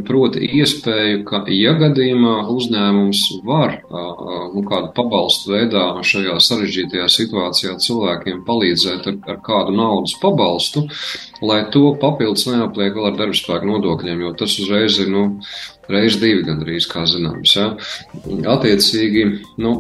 [0.08, 8.42] Proti, iespēju, ka, ja gadījumā uzņēmums var nu, kādu pabalstu veidā šajā sarežģītajā situācijā cilvēkiem
[8.48, 10.88] palīdzēt ar, ar kādu naudas pabalstu,
[11.42, 15.26] lai to papildus neapliek vēl ar darbspēku nodokļiem, jo tas uzreiz ir nu,
[15.88, 17.54] Reiz divi gandrīz, kā zināms.
[17.56, 17.68] Ja.
[18.52, 19.24] Attiecīgi,
[19.64, 19.72] nu,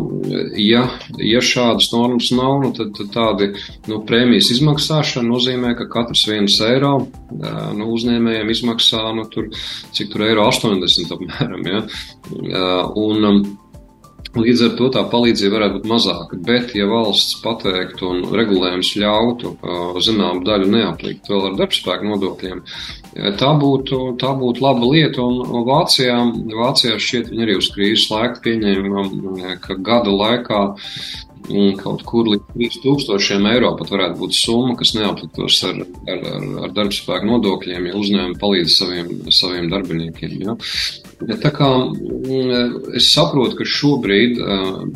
[0.55, 0.85] ja,
[1.19, 3.49] ja šādas normas nav, nu, tad, tad tādi
[3.91, 6.93] nu, prēmijas izmaksāšana nozīmē, ka katrs viens eiro
[7.27, 9.51] nu, uzņēmējiem izmaksā, nu, tur,
[9.95, 11.67] cik tur eiro 80 apmēram.
[11.73, 11.83] Ja.
[12.95, 13.43] Un,
[14.37, 19.53] Līdz ar to tā palīdzība varētu būt mazāka, bet, ja valsts pateiktu un regulējums ļautu
[20.05, 22.63] zināmu daļu neaplikt vēl ar darbspēku nodokļiem,
[23.39, 25.23] tā būtu, tā būtu laba lieta.
[25.25, 26.17] Un Vācijā,
[26.53, 29.07] Vācijā šķiet, viņi arī uz krīzes laiku pieņēma,
[29.63, 30.61] ka gada laikā
[31.79, 36.73] kaut kur līdz 3000 eiro pat varētu būt summa, kas neapliktos ar, ar, ar, ar
[36.75, 40.33] darbspēku nodokļiem, ja uzņēmumi palīdz saviem, saviem darbiniekiem.
[40.43, 40.57] Ja.
[41.41, 44.37] Tā kā mm, es saprotu, ka šobrīd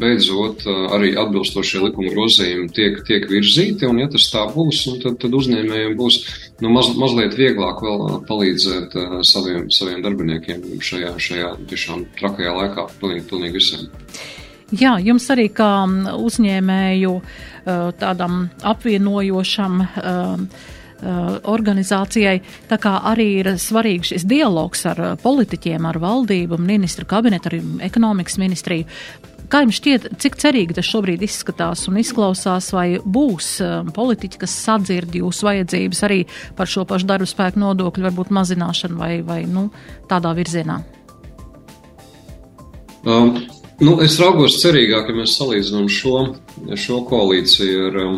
[0.01, 5.39] beidzot arī atbilstošie likuma grozījumi tiek, tiek virzīti, un ja tas tā būs, tad, tad
[5.39, 6.19] uzņēmējiem būs
[6.61, 13.27] nu, maz, mazliet vieglāk vēl palīdzēt saviem, saviem darbiniekiem šajā, šajā tiešām trakajā laikā, pilnīgi,
[13.31, 13.89] pilnīgi visiem.
[14.71, 15.83] Jā, jums arī kā
[16.15, 17.15] uzņēmēju
[17.99, 19.81] tādam apvienojošam
[21.51, 22.37] organizācijai,
[22.69, 28.37] tā kā arī ir svarīgs šis dialogs ar politiķiem, ar valdību, ministru kabinetu, arī ekonomikas
[28.41, 28.87] ministriju.
[29.51, 33.57] Kā jums šķiet, cik cerīgi tas šobrīd izskatās un izklausās, vai būs
[33.97, 36.21] politiķi, kas sadzird jūsu vajadzības arī
[36.55, 39.67] par šo pašu darbu spēku nodokļu, varbūt mazināšanu vai, vai nu,
[40.07, 40.79] tādā virzienā?
[43.01, 43.41] Um,
[43.81, 46.19] Nu, es raugos cerīgāk, ja mēs salīdzinām šo,
[46.77, 48.17] šo koalīciju ar, um,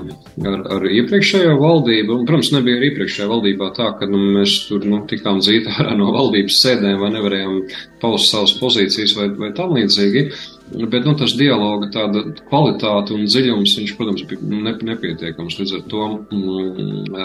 [0.49, 2.17] ar, ar iepriekšējo valdību.
[2.17, 6.10] Un, protams, nebija arī iepriekšējā valdībā tā, ka nu, mēs tur nu, tikām ārā no
[6.12, 7.56] valdības sēdēm vai nevarējām
[8.04, 10.26] paust savas pozīcijas vai, vai tam līdzīgi.
[10.73, 15.59] Bet nu, tas dialoga tāda kvalitāte un dziļums, viņš, protams, bija ne, nepietiekams.
[15.59, 17.19] Līdz ar to mm,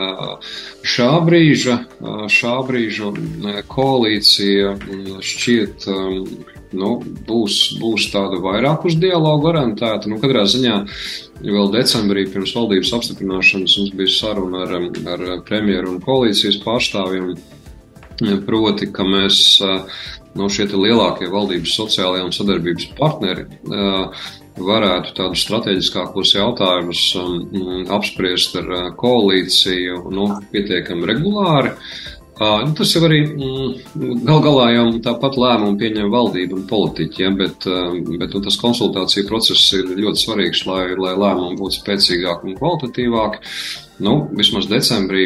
[0.85, 1.79] šā brīža,
[2.33, 3.13] šā brīža
[3.73, 4.75] koalīcija
[5.25, 5.89] šķiet
[6.77, 6.91] nu,
[7.29, 10.11] būs, būs tāda vairāk uz dialogu orientēta.
[10.11, 10.81] Nu, katrā ziņā
[11.45, 17.33] vēl decembrī pirms valdības apstiprināšanas mums bija saruna ar, ar premjeru un koalīcijas pārstāvjiem.
[18.19, 19.61] Proti, ka mēs
[20.39, 23.47] no šie lielākie valdības sociālajie un sadarbības partneri
[24.59, 27.03] varētu tādus strateģiskākos jautājumus
[27.95, 31.75] apspriest ar koalīciju nu, pietiekami regulāri.
[32.39, 33.25] Nu, tas jau arī
[34.23, 39.27] gal galā jau tāpat lēmumu pieņem valdība un politiķi, ja, bet, bet nu, tas konsultāciju
[39.27, 43.43] process ir ļoti svarīgs, lai, lai lēmumi būtu spēcīgāki un kvalitatīvāki.
[43.99, 45.25] Nu, vismaz decembrī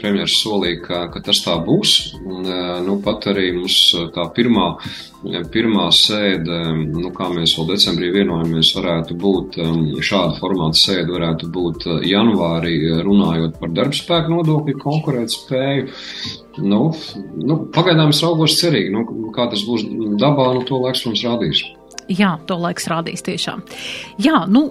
[0.00, 1.90] premjeras solīja, ka, ka tas tā būs.
[2.24, 2.48] Un,
[2.86, 3.76] nu, pat arī mums
[4.14, 4.70] tā pirmā,
[5.52, 6.60] pirmā sēde,
[6.94, 9.58] nu, kā mēs vēl decembrī vienojamies, varētu būt
[10.00, 15.88] šāda formāta sēde, varētu būt janvārī runājot par darbspēku nodokļu konkurētspēju.
[16.64, 16.80] Nu,
[17.36, 19.04] nu, pagaidām es raugos cerīgi, nu,
[19.36, 19.84] kā tas būs
[20.16, 21.66] dabā, nu, to laiks mums rādīs.
[22.08, 23.64] Jā, to laiks rādīs tiešām.
[24.22, 24.70] Jā, nu,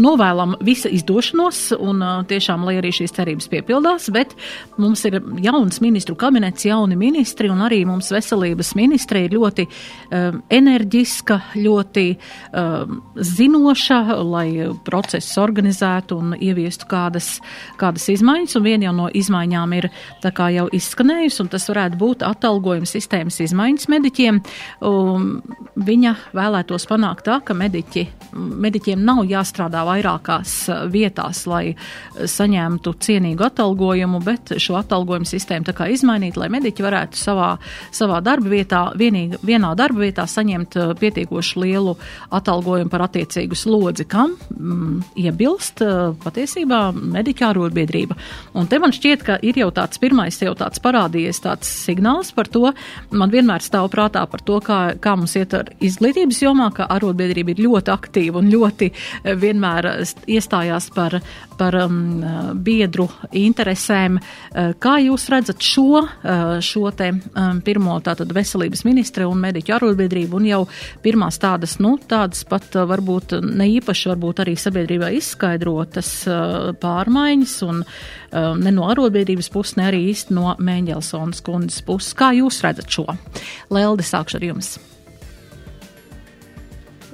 [0.00, 4.34] novēlam visu izdošanos un tiešām, lai arī šīs cerības piepildās, bet
[4.80, 10.40] mums ir jauns ministru kabinets, jauni ministri un arī mums veselības ministre ir ļoti um,
[10.54, 14.48] enerģiska, ļoti um, zinoša, lai
[14.86, 17.38] procesus organizētu un ieviestu kādas,
[17.80, 18.56] kādas izmaiņas.
[18.58, 19.90] Un viena jau no izmaiņām ir
[20.24, 24.42] tā kā jau izskanējusi, un tas varētu būt atalgojuma sistēmas izmaiņas mediķiem.
[24.84, 25.38] Um,
[25.74, 32.94] viņa vēlētos panākt tā, ka mediķi, mediķiem nav jāstrādā vairākās eh, vietās, lai eh, saņemtu
[33.04, 37.50] cienīgu atalgojumu, bet šo atalgojumu sistēmu tā kā izmainīt, lai mediķi varētu savā,
[37.94, 41.96] savā darba vietā, vienīgi, vienā darba vietā saņemt eh, pietiekoši lielu
[42.34, 45.82] atalgojumu par attiecīgu slodzi, kam mm, iebilst
[46.24, 48.16] patiesībā mediķa ārotbiedrība.
[48.58, 52.48] Un te man šķiet, ka ir jau tāds pirmais, jau tāds parādījies tāds signāls par
[52.52, 52.70] to,
[53.14, 57.54] man vienmēr stāv prātā par to, kā, kā mums iet ar izglītības jomā, ka arotbiedrība
[57.54, 58.90] ir ļoti aktīva un ļoti
[59.40, 61.18] vienmēr tomēr iestājās par,
[61.58, 62.22] par um,
[62.62, 64.18] biedru interesēm.
[64.18, 69.74] Uh, kā jūs redzat šo, uh, šo te um, pirmo tātad veselības ministre un mediķu
[69.76, 70.62] arotbiedrību un jau
[71.02, 76.12] pirmās tādas, nu, tādas pat uh, varbūt ne īpaši, varbūt arī sabiedrībā izskaidrotas
[76.80, 82.16] pārmaiņas un um, ne no arotbiedrības puses, ne arī īsti no Mēņģelsonas kundzes puses.
[82.18, 83.06] Kā jūs redzat šo?
[83.74, 84.76] Lelde, sākšu ar jums.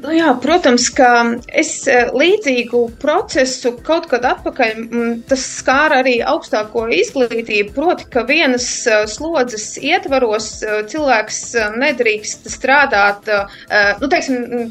[0.00, 1.08] Nu jā, protams, ka
[1.60, 4.80] es e, līdzīgu procesu kaut kad atpakaļ,
[5.28, 11.42] tas skāra arī augstāko izglītību, proti, ka vienas e, slodzes ietvaros e, cilvēks
[11.80, 13.28] nedrīkst strādāt,
[14.00, 14.64] nu, teiksim,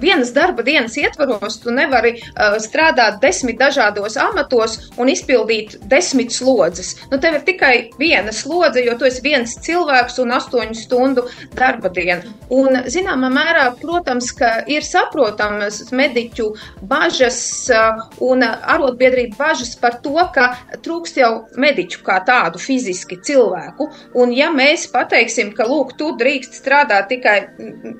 [0.00, 6.94] vienas darba dienas ietvaros tu nevari uh, strādāt desmit dažādos amatos un izpildīt desmit slodzes.
[7.10, 11.26] Nu, tev ir tikai viena slodze, jo tu esi viens cilvēks un astoņu stundu
[11.56, 12.22] darba diena.
[12.54, 16.50] Un, zināmā mērā, protams, ka ir saprotamas mediķu
[16.90, 17.38] bažas
[17.72, 20.50] uh, un arotbiedrību bažas par to, ka
[20.84, 23.88] trūkst jau mediķu kā tādu fiziski cilvēku.
[24.20, 27.38] Un ja mēs pateiksim, ka, lūk, tu drīkst strādāt tikai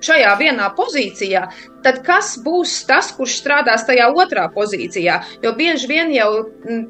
[0.04, 1.46] šajā vienā pozīcijā,
[1.84, 5.20] tad kas būs tas, kurš strādās tajā otrā pozīcijā?
[5.44, 6.30] Jo bieži vien jau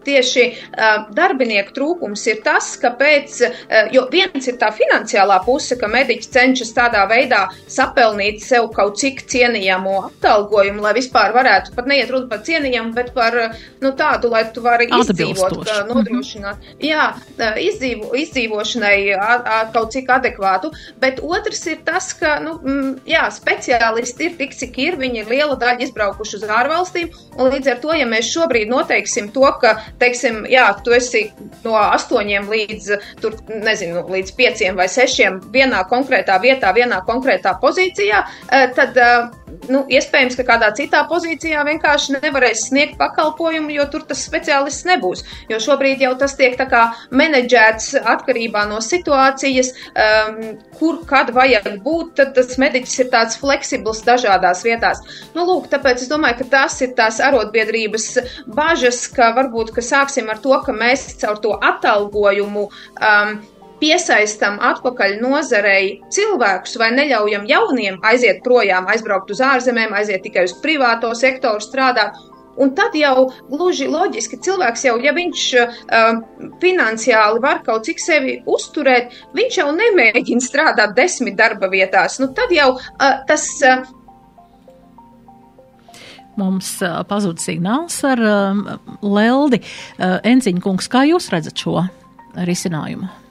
[0.04, 0.46] tieši
[1.16, 3.40] darbinieku trūkums ir tas, ka pēc,
[3.94, 9.24] jo viens ir tā finansiālā puse, ka mediķi cenšas tādā veidā sapelnīt sev kaut cik
[9.30, 13.36] cienījamu atalgojumu, lai vispār varētu pat neiet runa par cienījamu, bet par
[13.82, 15.58] nu, tādu, lai tu vari izdzīvot,
[15.90, 16.84] nodrošināt, mm -hmm.
[16.88, 17.04] jā,
[17.68, 18.98] izdzīvo, izdzīvošanai
[19.74, 22.58] kaut cik adekvātu, bet otrs ir tas, ka, nu,
[23.08, 27.72] jā, speciālisti ir tik, cik ir, viņi ir liela daļa izbraukuši uz ārvalstīm, un līdz
[27.72, 31.26] ar to, ja mēs šobrīd noteiksim to, ka, teiksim, jā, tu esi
[31.64, 32.90] no astoņiem līdz,
[33.22, 39.43] tur, nezinu, līdz pieciem vai sešiem vienā konkrētā vietā, vienā konkrētā pozīcijā, eh, tad uh,
[39.70, 45.24] nu, iespējams, ka kādā citā pozīcijā vienkārši nevarēs sniegt pakalpojumu, jo tur tas speciālists nebūs.
[45.50, 50.40] Jo šobrīd jau tas tiek tā kā menedžēts atkarībā no situācijas, um,
[50.78, 55.02] kur, kad vajag būt, tad tas mediķis ir tāds fleksibls dažādās vietās.
[55.36, 58.08] Nu, lūk, tāpēc es domāju, ka tas ir tās arotbiedrības
[58.54, 63.36] bažas, ka varbūt, ka sāksim ar to, ka mēs caur to atalgojumu um,
[63.80, 70.54] piesaistam atpakaļ nozarei cilvēkus vai neļaujam jauniem aiziet projām, aizbraukt uz ārzemēm, aiziet tikai uz
[70.62, 72.16] privāto sektoru strādāt.
[72.54, 76.20] Un tad jau gluži loģiski cilvēks jau, ja viņš uh,
[76.62, 82.20] finansiāli var kaut cik sevi uzturēt, viņš jau nemēģina strādāt desmit darba vietās.
[82.22, 83.48] Nu, tad jau uh, tas.
[83.66, 83.82] Uh,
[86.34, 89.60] Mums pazūd signāls ar uh, Leldi.
[89.98, 91.84] Uh, Enziņa kungs, kā jūs redzat šo
[92.34, 93.23] risinājumu?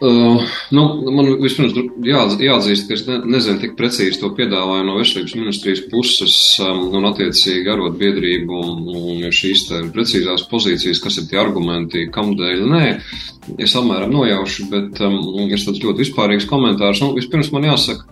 [0.00, 1.72] Uh, nu, man vispirms
[2.06, 6.84] jā, jāatzīst, ka es ne, nezinu tik precīzi to piedāvājumu no veselības ministrijas puses um,
[6.94, 12.84] un attiecīgi arotbiedrību un, un šīs te precīzās pozīcijas, kas ir tie argumenti, kamdēļ nē.
[13.58, 15.18] Es apmēram nojaušu, bet um,
[15.48, 17.02] ir tāds ļoti vispārīgs komentārs.
[17.02, 18.06] Nu, vispirms man jāsaka,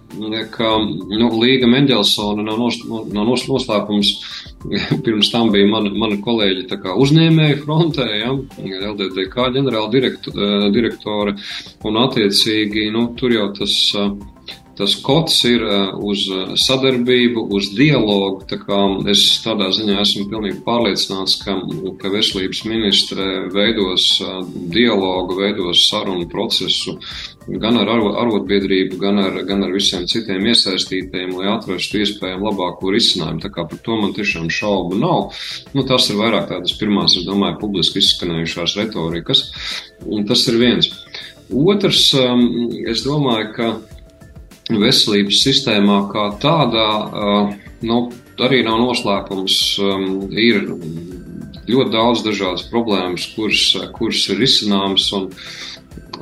[0.57, 4.17] ka nu, Līga Mendelsona nav, nos, nav nos, noslēpums.
[5.05, 6.67] Pirms tam bija mana, mana kolēģi
[7.05, 8.33] uzņēmēja frontē, ja,
[8.93, 11.37] LDDK ģenerāla eh, direktore,
[11.87, 13.77] un attiecīgi nu, tur jau tas
[14.79, 15.65] tas kods ir
[16.05, 16.27] uz
[16.63, 18.45] sadarbību, uz dialogu.
[18.51, 18.59] Tā
[19.13, 21.57] es tādā ziņā esmu pilnīgi pārliecināts, ka,
[22.01, 24.11] ka veselības ministre veidos
[24.73, 26.99] dialogu, veidos sarunu procesu
[27.47, 33.43] gan ar arotbiedrību, gan ar, gan ar visiem citiem iesaistītajiem, lai atrastu iespējami labāko risinājumu.
[33.45, 35.37] Tā kā par to man tiešām šaubu nav.
[35.77, 39.47] Nu, tas ir vairāk tādas pirmās, es domāju, publiski izskanējušās retorikas.
[40.07, 40.91] Un tas ir viens.
[41.47, 42.09] Otrs,
[42.91, 43.69] es domāju, ka
[44.71, 46.89] veselības sistēmā kā tādā,
[47.87, 48.01] nu,
[48.43, 49.59] arī nav noslēpums.
[50.37, 50.67] Ir
[51.67, 53.63] ļoti daudz dažādas problēmas, kuras,
[53.97, 55.09] kuras ir risināmas.
[55.17, 55.31] Un,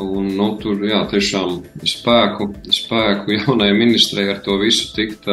[0.00, 5.28] un, nu, tur jā, tiešām spēku, spēku jaunajai ministrei ar to visu tikt,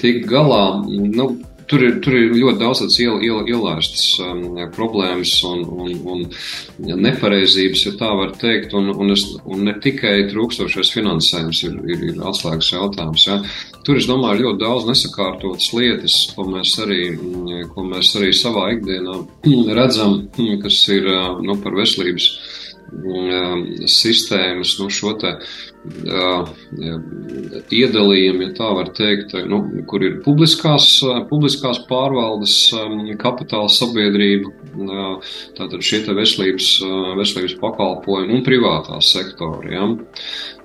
[0.00, 0.64] tikt galā.
[0.88, 1.32] Nu,
[1.68, 4.42] tur ir, tur ir ļoti daudz iel, iel, ielēstas um,
[4.74, 10.28] problēmas un, un, un nepareizības, ja tā var teikt, un, un, es, un ne tikai
[10.32, 13.26] trūkstošais finansējums ir, ir, ir atslēgas jautājums.
[13.28, 13.40] Ja.
[13.86, 17.02] Tur, es domāju, ir ļoti daudz nesakārtotas lietas, ko mēs arī,
[17.74, 19.18] ko mēs arī savā ikdienā
[19.80, 20.22] redzam,
[20.64, 22.32] kas ir uh, nu, par veselības
[23.88, 25.34] sistēmas, nu, šo te
[27.72, 30.88] iedalījumi, ja tā var teikt, nu, kur ir publiskās,
[31.30, 32.56] publiskās pārvaldes
[33.20, 34.52] kapitāla sabiedrība,
[35.58, 36.70] tātad šie te veselības,
[37.20, 39.72] veselības pakalpojumi un privātā sektora.
[39.72, 39.88] Ja.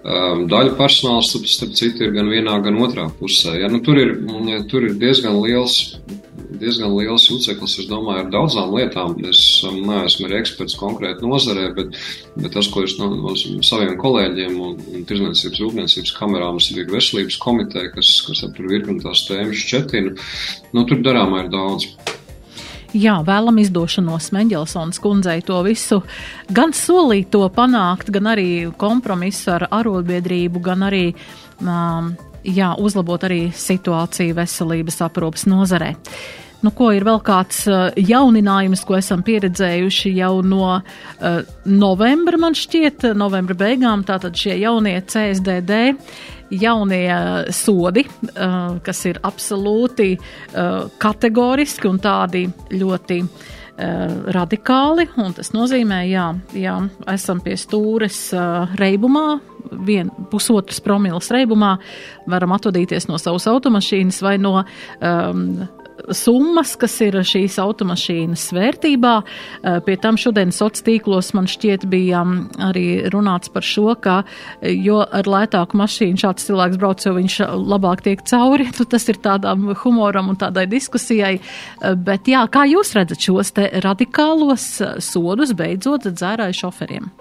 [0.03, 3.55] Daļa personāla, starp citu, ir gan vienā, gan otrā pusē.
[3.61, 3.71] Ja.
[3.71, 4.17] Nu, tur, ir,
[4.71, 5.95] tur ir diezgan liels
[6.64, 9.16] diezgan liels juceklis, es domāju, ar daudzām lietām.
[9.30, 11.99] Es um, neesmu arī eksperts konkrēti nozarē, bet,
[12.39, 17.39] bet tas, ko es no, no saviem kolēģiem un, un tirdzniecības rūpniecības kamerām, ir veselības
[17.43, 20.18] komiteja, kas, kas tur virkni tās tēmas šķetina,
[20.74, 21.91] nu, tur darāmā ir daudz.
[22.93, 26.03] Jā, vēlam izdošanos Mendelsons kundzei to visu,
[26.53, 31.07] gan solīt to panākt, gan arī kompromisu ar arotbiedrību, gan arī
[31.57, 32.11] um,
[32.45, 35.93] jā, uzlabot arī situāciju veselības aprūpas nozarē.
[36.64, 42.55] Nu, ko ir vēl kāds uh, jauninājums, ko esam pieredzējuši jau no uh, novembra, man
[42.55, 45.82] šķiet, novembra beigām, tātad šie jaunie CSDD,
[46.61, 50.14] jaunie uh, sodi, uh, kas ir absolūti
[51.01, 53.20] kategoriski un tādi ļoti
[53.74, 56.76] radikāli, tas nozīmē, jā
[57.09, 58.20] esam pie stūres
[58.78, 59.39] reibumā,
[59.88, 61.80] vien pusotras promilas reibumā,
[62.30, 65.47] varam atvadīties no savas automašīnas vai no um,
[66.12, 69.14] summas, kas ir šīs automašīnas vērtībā.
[69.22, 74.22] Eh, pie tam šodien sociālos tīklos man šķiet bija mm, arī runāts par šo, ka
[74.24, 77.39] eh, jo ar lētāku mašīnu šāds cilvēks brauc, jo viņš
[77.74, 78.70] labāk tiek cauri.
[78.84, 81.38] Nu, tas ir tādam humoram un tādai diskusijai.
[81.38, 84.68] Eh, bet jā, kā jūs redzat šos te radikālos
[85.04, 87.12] sodus beidzot dzērāju šoferiem?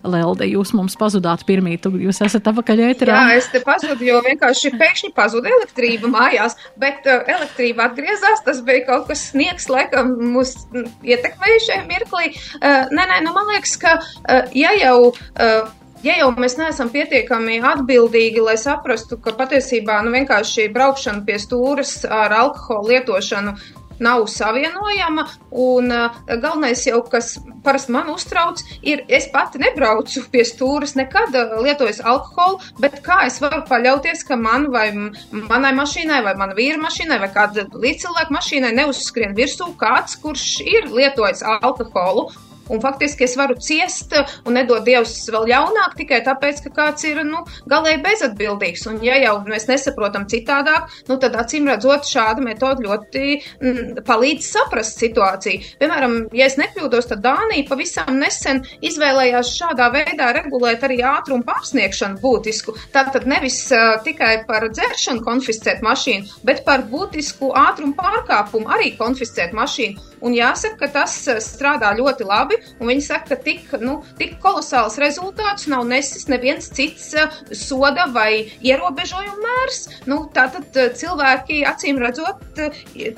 [0.00, 3.16] Lelde, jūs mums pazudāt pirmī, tu, jūs esat apakaļ ēterā.
[3.16, 8.62] Jā, es te pazudu, jo vienkārši pēkšņi pazuda elektrība mājās, bet uh, elektrība atgriezās, tas
[8.64, 10.56] bija kaut kas sniegs, laikam, mūs
[11.04, 12.32] ietekmējušajā mirklī.
[12.60, 15.12] Uh, nē, nē, nu man liekas, ka uh, ja jau.
[15.36, 21.36] Uh, Ja jau mēs neesam pietiekami atbildīgi, lai saprastu, ka patiesībā nu, vienkārši braukšana pie
[21.42, 23.52] stūres ar alkoholu lietošanu
[24.00, 25.26] nav savienojama.
[25.50, 27.34] Un uh, galvenais jau, kas
[27.64, 33.22] parasti man uztrauc, ir, es pati nebraucu pie stūres, nekad uh, lietojot alkoholu, bet kā
[33.28, 38.36] es varu paļauties, ka man vai manai mašīnai, vai mana vīra mašīnai, vai kāda līdzcilvēka
[38.36, 42.30] mašīnai neuzskrien virsū kāds, kurš ir lietojis alkoholu.
[42.70, 44.14] Un faktiski es varu ciest
[44.46, 48.86] un nedod Dievs vēl ļaunāk tikai tāpēc, ka kāds ir, nu, galēji bezatbildīgs.
[48.90, 54.50] Un ja jau mēs nesaprotam citādāk, nu, tad acīm redzot šāda metoda ļoti mm, palīdz
[54.54, 55.74] saprast situāciju.
[55.80, 62.20] Piemēram, ja es nekļūdos, tad Dānija pavisam nesen izvēlējās šādā veidā regulēt arī ātrumu pārsniegšanu
[62.22, 62.76] būtisku.
[62.94, 69.54] Tātad nevis uh, tikai par dzeršanu konfiscēt mašīnu, bet par būtisku ātrumu pārkāpumu arī konfiscēt
[69.56, 70.08] mašīnu.
[70.20, 74.98] Un jāsaka, ka tas strādā ļoti labi, un viņi saka, ka tik, nu, tik kolosāls
[75.02, 77.12] rezultāts nav nesis neviens cits
[77.56, 79.82] soda vai ierobežojuma mērs.
[80.10, 82.44] Nu, tātad cilvēki, acīm redzot,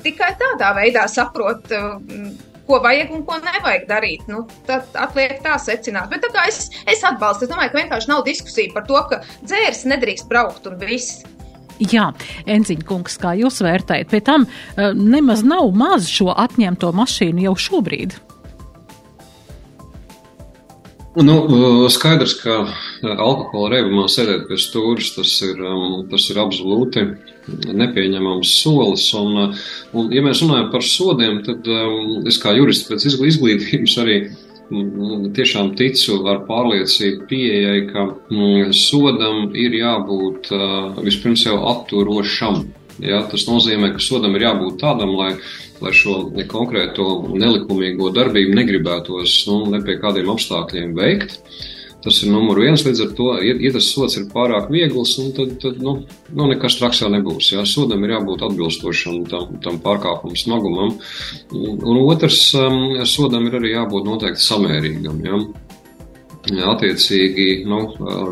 [0.03, 1.71] tikai tādā veidā saprot
[2.67, 4.25] ko vajag un ko nevajag darīt.
[4.31, 6.09] Nu, tad atliek tā secināt.
[6.13, 9.21] Bet tā kā es, es atbalstu, es domāju, ka vienkārši nav diskusija par to, ka
[9.43, 11.23] dzērs nedrīkst braukt un viss.
[11.81, 12.11] Jā,
[12.47, 17.55] Enziņa kungs, kā jūs vērtējat, pie tam eh, nemaz nav maz šo atņemto mašīnu jau
[17.67, 18.15] šobrīd.
[21.15, 21.33] Nu,
[21.85, 27.03] eh, skaidrs, ka eh, alkohola reibumā sēdēt pie stūres, tas ir, um, tas ir absolūti
[27.69, 29.05] nepieņemams solis.
[29.19, 29.53] Un,
[29.93, 34.17] un, ja mēs runājam par sodiem, tad um, es kā jurists pēc izglītības arī
[35.37, 40.49] tiešām ticu ar pārliecību pieejai, ka mm, sodam ir jābūt
[41.03, 42.63] vispirms jau atturošam.
[43.03, 45.33] Ja, tas nozīmē, ka sodam ir jābūt tādam, lai,
[45.81, 46.17] lai šo
[46.51, 51.39] konkrēto nelikumīgo darbību negribētos nu, ne pie kādiem apstākļiem veikt.
[52.03, 52.81] Tas ir numur viens.
[52.83, 55.93] Līdz ar to, ja, tas sots ir pārāk viegls, tad, tad nu,
[56.35, 57.53] nu, nekas traks jau nebūs.
[57.53, 57.63] Jā.
[57.69, 60.97] Sodam ir jābūt atbilstošam tam, tam pārkāpumu smagumam.
[61.55, 65.23] Un otrs, um, sodam ir arī jābūt noteikti samērīgam.
[65.23, 67.85] Jā, attiecīgi, nu,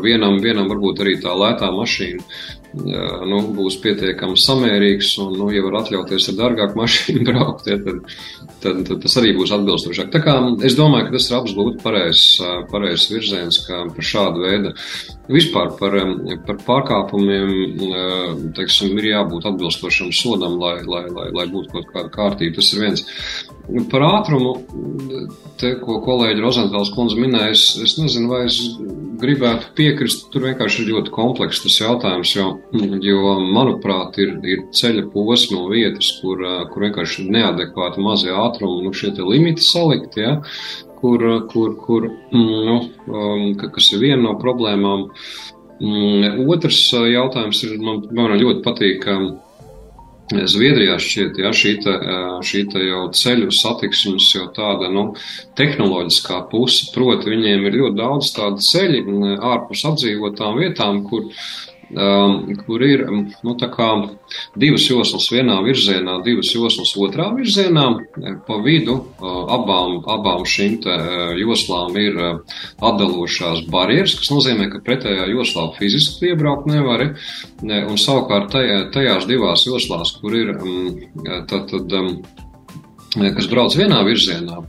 [0.04, 5.80] vienam, vienam varbūt arī tā lētā mašīna nu, būs pietiekami samērīgs un, nu, ja var
[5.82, 8.02] atļauties ar dārgāku mašīnu braukt, ja, tad,
[8.64, 10.12] tad, tad tas arī būs atbilstošāk.
[10.12, 12.26] Tā kā es domāju, ka tas ir absolūti pareizs
[12.72, 14.74] pareiz virziens, ka par šādu veidu
[15.32, 15.96] vispār par,
[16.46, 17.52] par pārkāpumiem,
[18.56, 22.58] teiksim, ir jābūt atbilstošam sodam, lai, lai, lai, lai būtu kaut kāda kārtība.
[22.58, 23.04] Tas ir viens.
[23.92, 24.56] Par ātrumu,
[25.60, 28.58] te, ko kolēģi Rozentāls kundze minēja, es, es nezinu, vai es
[29.22, 30.26] gribētu piekrist.
[30.32, 32.48] Tur vienkārši ir ļoti komplekss tas jautājums, jo,
[33.02, 36.42] jo manuprāt, ir, ir ceļa posma no vietas, kur,
[36.72, 40.34] kur vienkārši ir neadekvāti mazie ātrumi, nu, šie limiti salikti, ja,
[41.00, 42.76] kur, kur, kur nu,
[43.62, 45.08] kas ir viena no problēmām.
[46.52, 49.08] Otrs jautājums ir, man, man ļoti patīk
[50.30, 51.92] Zviedrijā šķiet, ja šī, te,
[52.46, 55.10] šī te jau ceļu satiksmes jau tāda, nu,
[55.58, 59.02] tehnoloģiskā puse, proti viņiem ir ļoti daudz tādu ceļi
[59.52, 61.28] ārpus apdzīvotām vietām, kur
[61.92, 63.54] kur ir um, nu,
[64.56, 67.86] divas joslas vienā virzienā, divas joslas otrā virzienā.
[68.46, 72.18] Pa vidu uh, abām, abām šīm uh, joslām ir
[72.82, 77.10] atdalošās barjeras, kas nozīmē, ka pretējā joslā fiziski iebraukt nevar.
[77.62, 80.96] Un savukārt tajā, tajās divās joslās, kur ir, um,
[81.50, 81.96] tad, tad,
[83.36, 84.62] kas brauc vienā virzienā,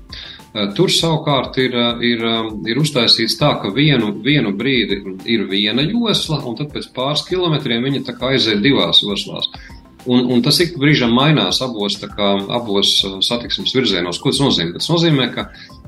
[0.77, 5.81] tur savukārt ir, eh, ir, eh, ir uztaisīts tā, ka vienu, vienu brīdi ir viena
[5.81, 9.49] josla, un tad pēc pāris kilometriem viņa tā kā aiziet divās joslās.
[10.05, 14.19] Un, un tas ik brīžam mainās abos, kā, abos satiksmes virzienos.
[14.19, 14.73] Ko tas nozīmē?
[14.73, 15.45] Tas nozīmē, ka,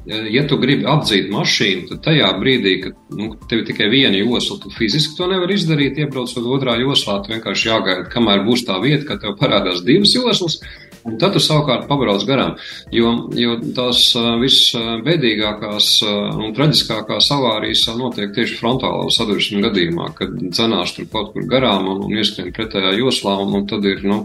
[0.07, 4.61] ja tu gribi apdzīt mašīnu, tad tajā brīdī, kad nu, tev ir tikai viena josla,
[4.63, 9.03] tu fiziski to nevar izdarīt, iebraucot otrā joslā, tu vienkārši jāgaida, kamēr būs tā vieta,
[9.09, 10.61] kad tev parādās divas joslas.
[11.05, 12.55] Un tad tu savukārt pabrauc garām,
[12.93, 14.07] jo, jo tās
[14.41, 21.91] visbēdīgākās un traģiskākās avārijas notiek tieši frontālā sadursmes gadījumā, kad dzenās tur kaut kur garām
[21.91, 24.23] un, un ieskrien pretējā joslā, un, un tad ir, nu,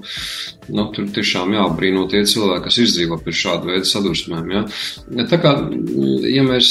[0.72, 4.48] nu, tur tiešām jābrīno tie cilvēki, kas izdzīvo pēc šāda veida sadursmēm.
[4.54, 4.64] Ja?
[5.28, 5.52] Tā kā,
[6.32, 6.70] ja mēs,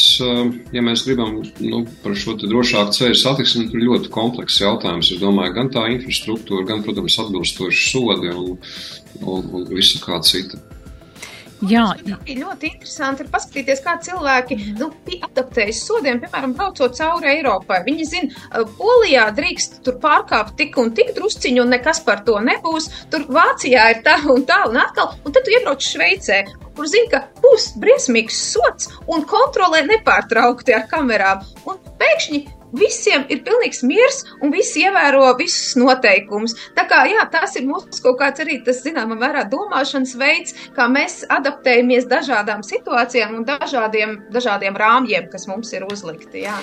[0.73, 5.13] ja mēs gribam nu, par šo drošāku ceļu satiksmi, tur ļoti komplekss jautājums.
[5.13, 8.55] Es domāju, gan tā infrastruktūra, gan, protams, atbilstoši sodi un,
[9.21, 10.59] un, un visu kā cita.
[11.67, 11.89] Jā,
[12.23, 14.87] ir ļoti interesanti ir paskatīties, kā cilvēki nu,
[15.27, 17.81] adaptējas sodiem, piemēram, braucot cauri Eiropai.
[17.83, 18.45] Viņi zina,
[18.77, 22.87] Polijā drīkst tur pārkāpt tik un tik drusciņu, un nekas par to nebūs.
[23.11, 26.45] Tur Vācijā ir tā un tā, un atkal, un tad tu iebrauc Šveicē,
[26.77, 31.43] kur zina, ka būs briesmīgs sots un kontrolē nepārtraukti ar kamerām.
[31.67, 32.45] Un pēkšņi
[32.75, 36.55] visiem ir pilnīgs miers un visi ievēro visus noteikumus.
[36.77, 40.89] Tā kā jā, tas ir mūsu kaut kāds arī tas, zināmā mērā, domāšanas veids, kā
[40.91, 46.45] mēs adaptējamies dažādām situācijām un dažādiem, dažādiem rāmjiem, kas mums ir uzlikti.
[46.47, 46.59] Jā.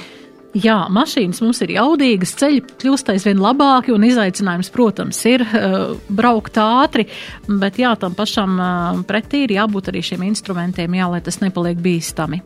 [0.57, 6.57] Jā, mašīnas mums ir jaudīgas, ceļi kļūst aizvien labāki, un izaicinājums, protams, ir uh, braukt
[6.63, 7.05] ātri,
[7.45, 11.83] bet jā, tam pašam uh, pretī ir jābūt arī šiem instrumentiem, jā, lai tas nepaliek
[11.85, 12.41] bīstami.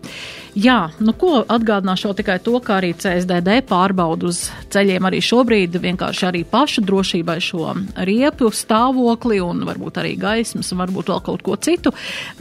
[0.58, 4.40] Jā, nu ko atgādināšu tikai to, ka arī CSDD pārbauda uz
[4.74, 7.68] ceļiem arī šobrīd vienkārši arī pašu drošībai šo
[8.08, 11.92] riepu stāvokli un varbūt arī gaismas un varbūt vēl kaut ko citu.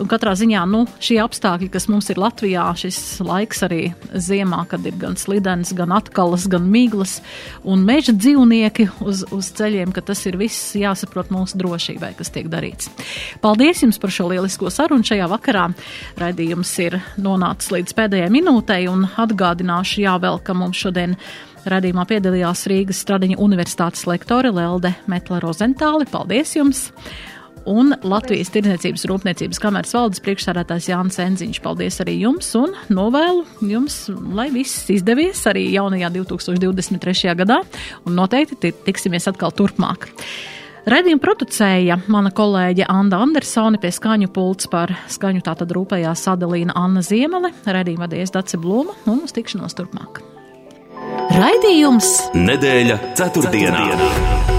[0.02, 3.82] Un katrā ziņā, nu, šie apstākļi, kas mums ir Latvijā, šis laiks arī
[4.16, 7.20] ziemā, kad ir gan slideni, ūdens, gan atkalas, gan miglas
[7.64, 12.48] un meža dzīvnieki uz, uz ceļiem, ka tas ir viss jāsaprot mūsu drošībai, kas tiek
[12.50, 12.90] darīts.
[13.42, 15.70] Paldies jums par šo lielisko sarunu šajā vakarā.
[16.18, 21.18] Raidījums ir nonācis līdz pēdējai minūtei un atgādināšu jā vēl, ka mums šodien
[21.70, 26.08] Radījumā piedalījās Rīgas Stradiņa Universitātes lektore Lelde Metla Rozentāli.
[26.08, 26.86] Paldies jums!
[27.70, 31.62] Un Latvijas Tirdzniecības Rūpniecības kameras valdes priekšsādātājs Jānis Enziņš.
[31.64, 34.02] Paldies arī jums un novēlu jums,
[34.36, 37.36] lai viss izdevies arī jaunajā 2023.
[37.40, 37.62] gadā
[38.06, 40.10] un noteikti tiksimies atkal turpmāk.
[40.90, 47.04] Redījumu producēja mana kolēģe Anna Andersone pie skaņu pults par skaņu tātad rūpējās sadalīna Anna
[47.06, 50.24] Ziemele, redījumu vadījies Dace Blūma un uz tikšanos turpmāk.
[51.36, 53.84] Raidījums Nedēļa ceturtdienā.
[53.92, 54.59] ceturtdienā.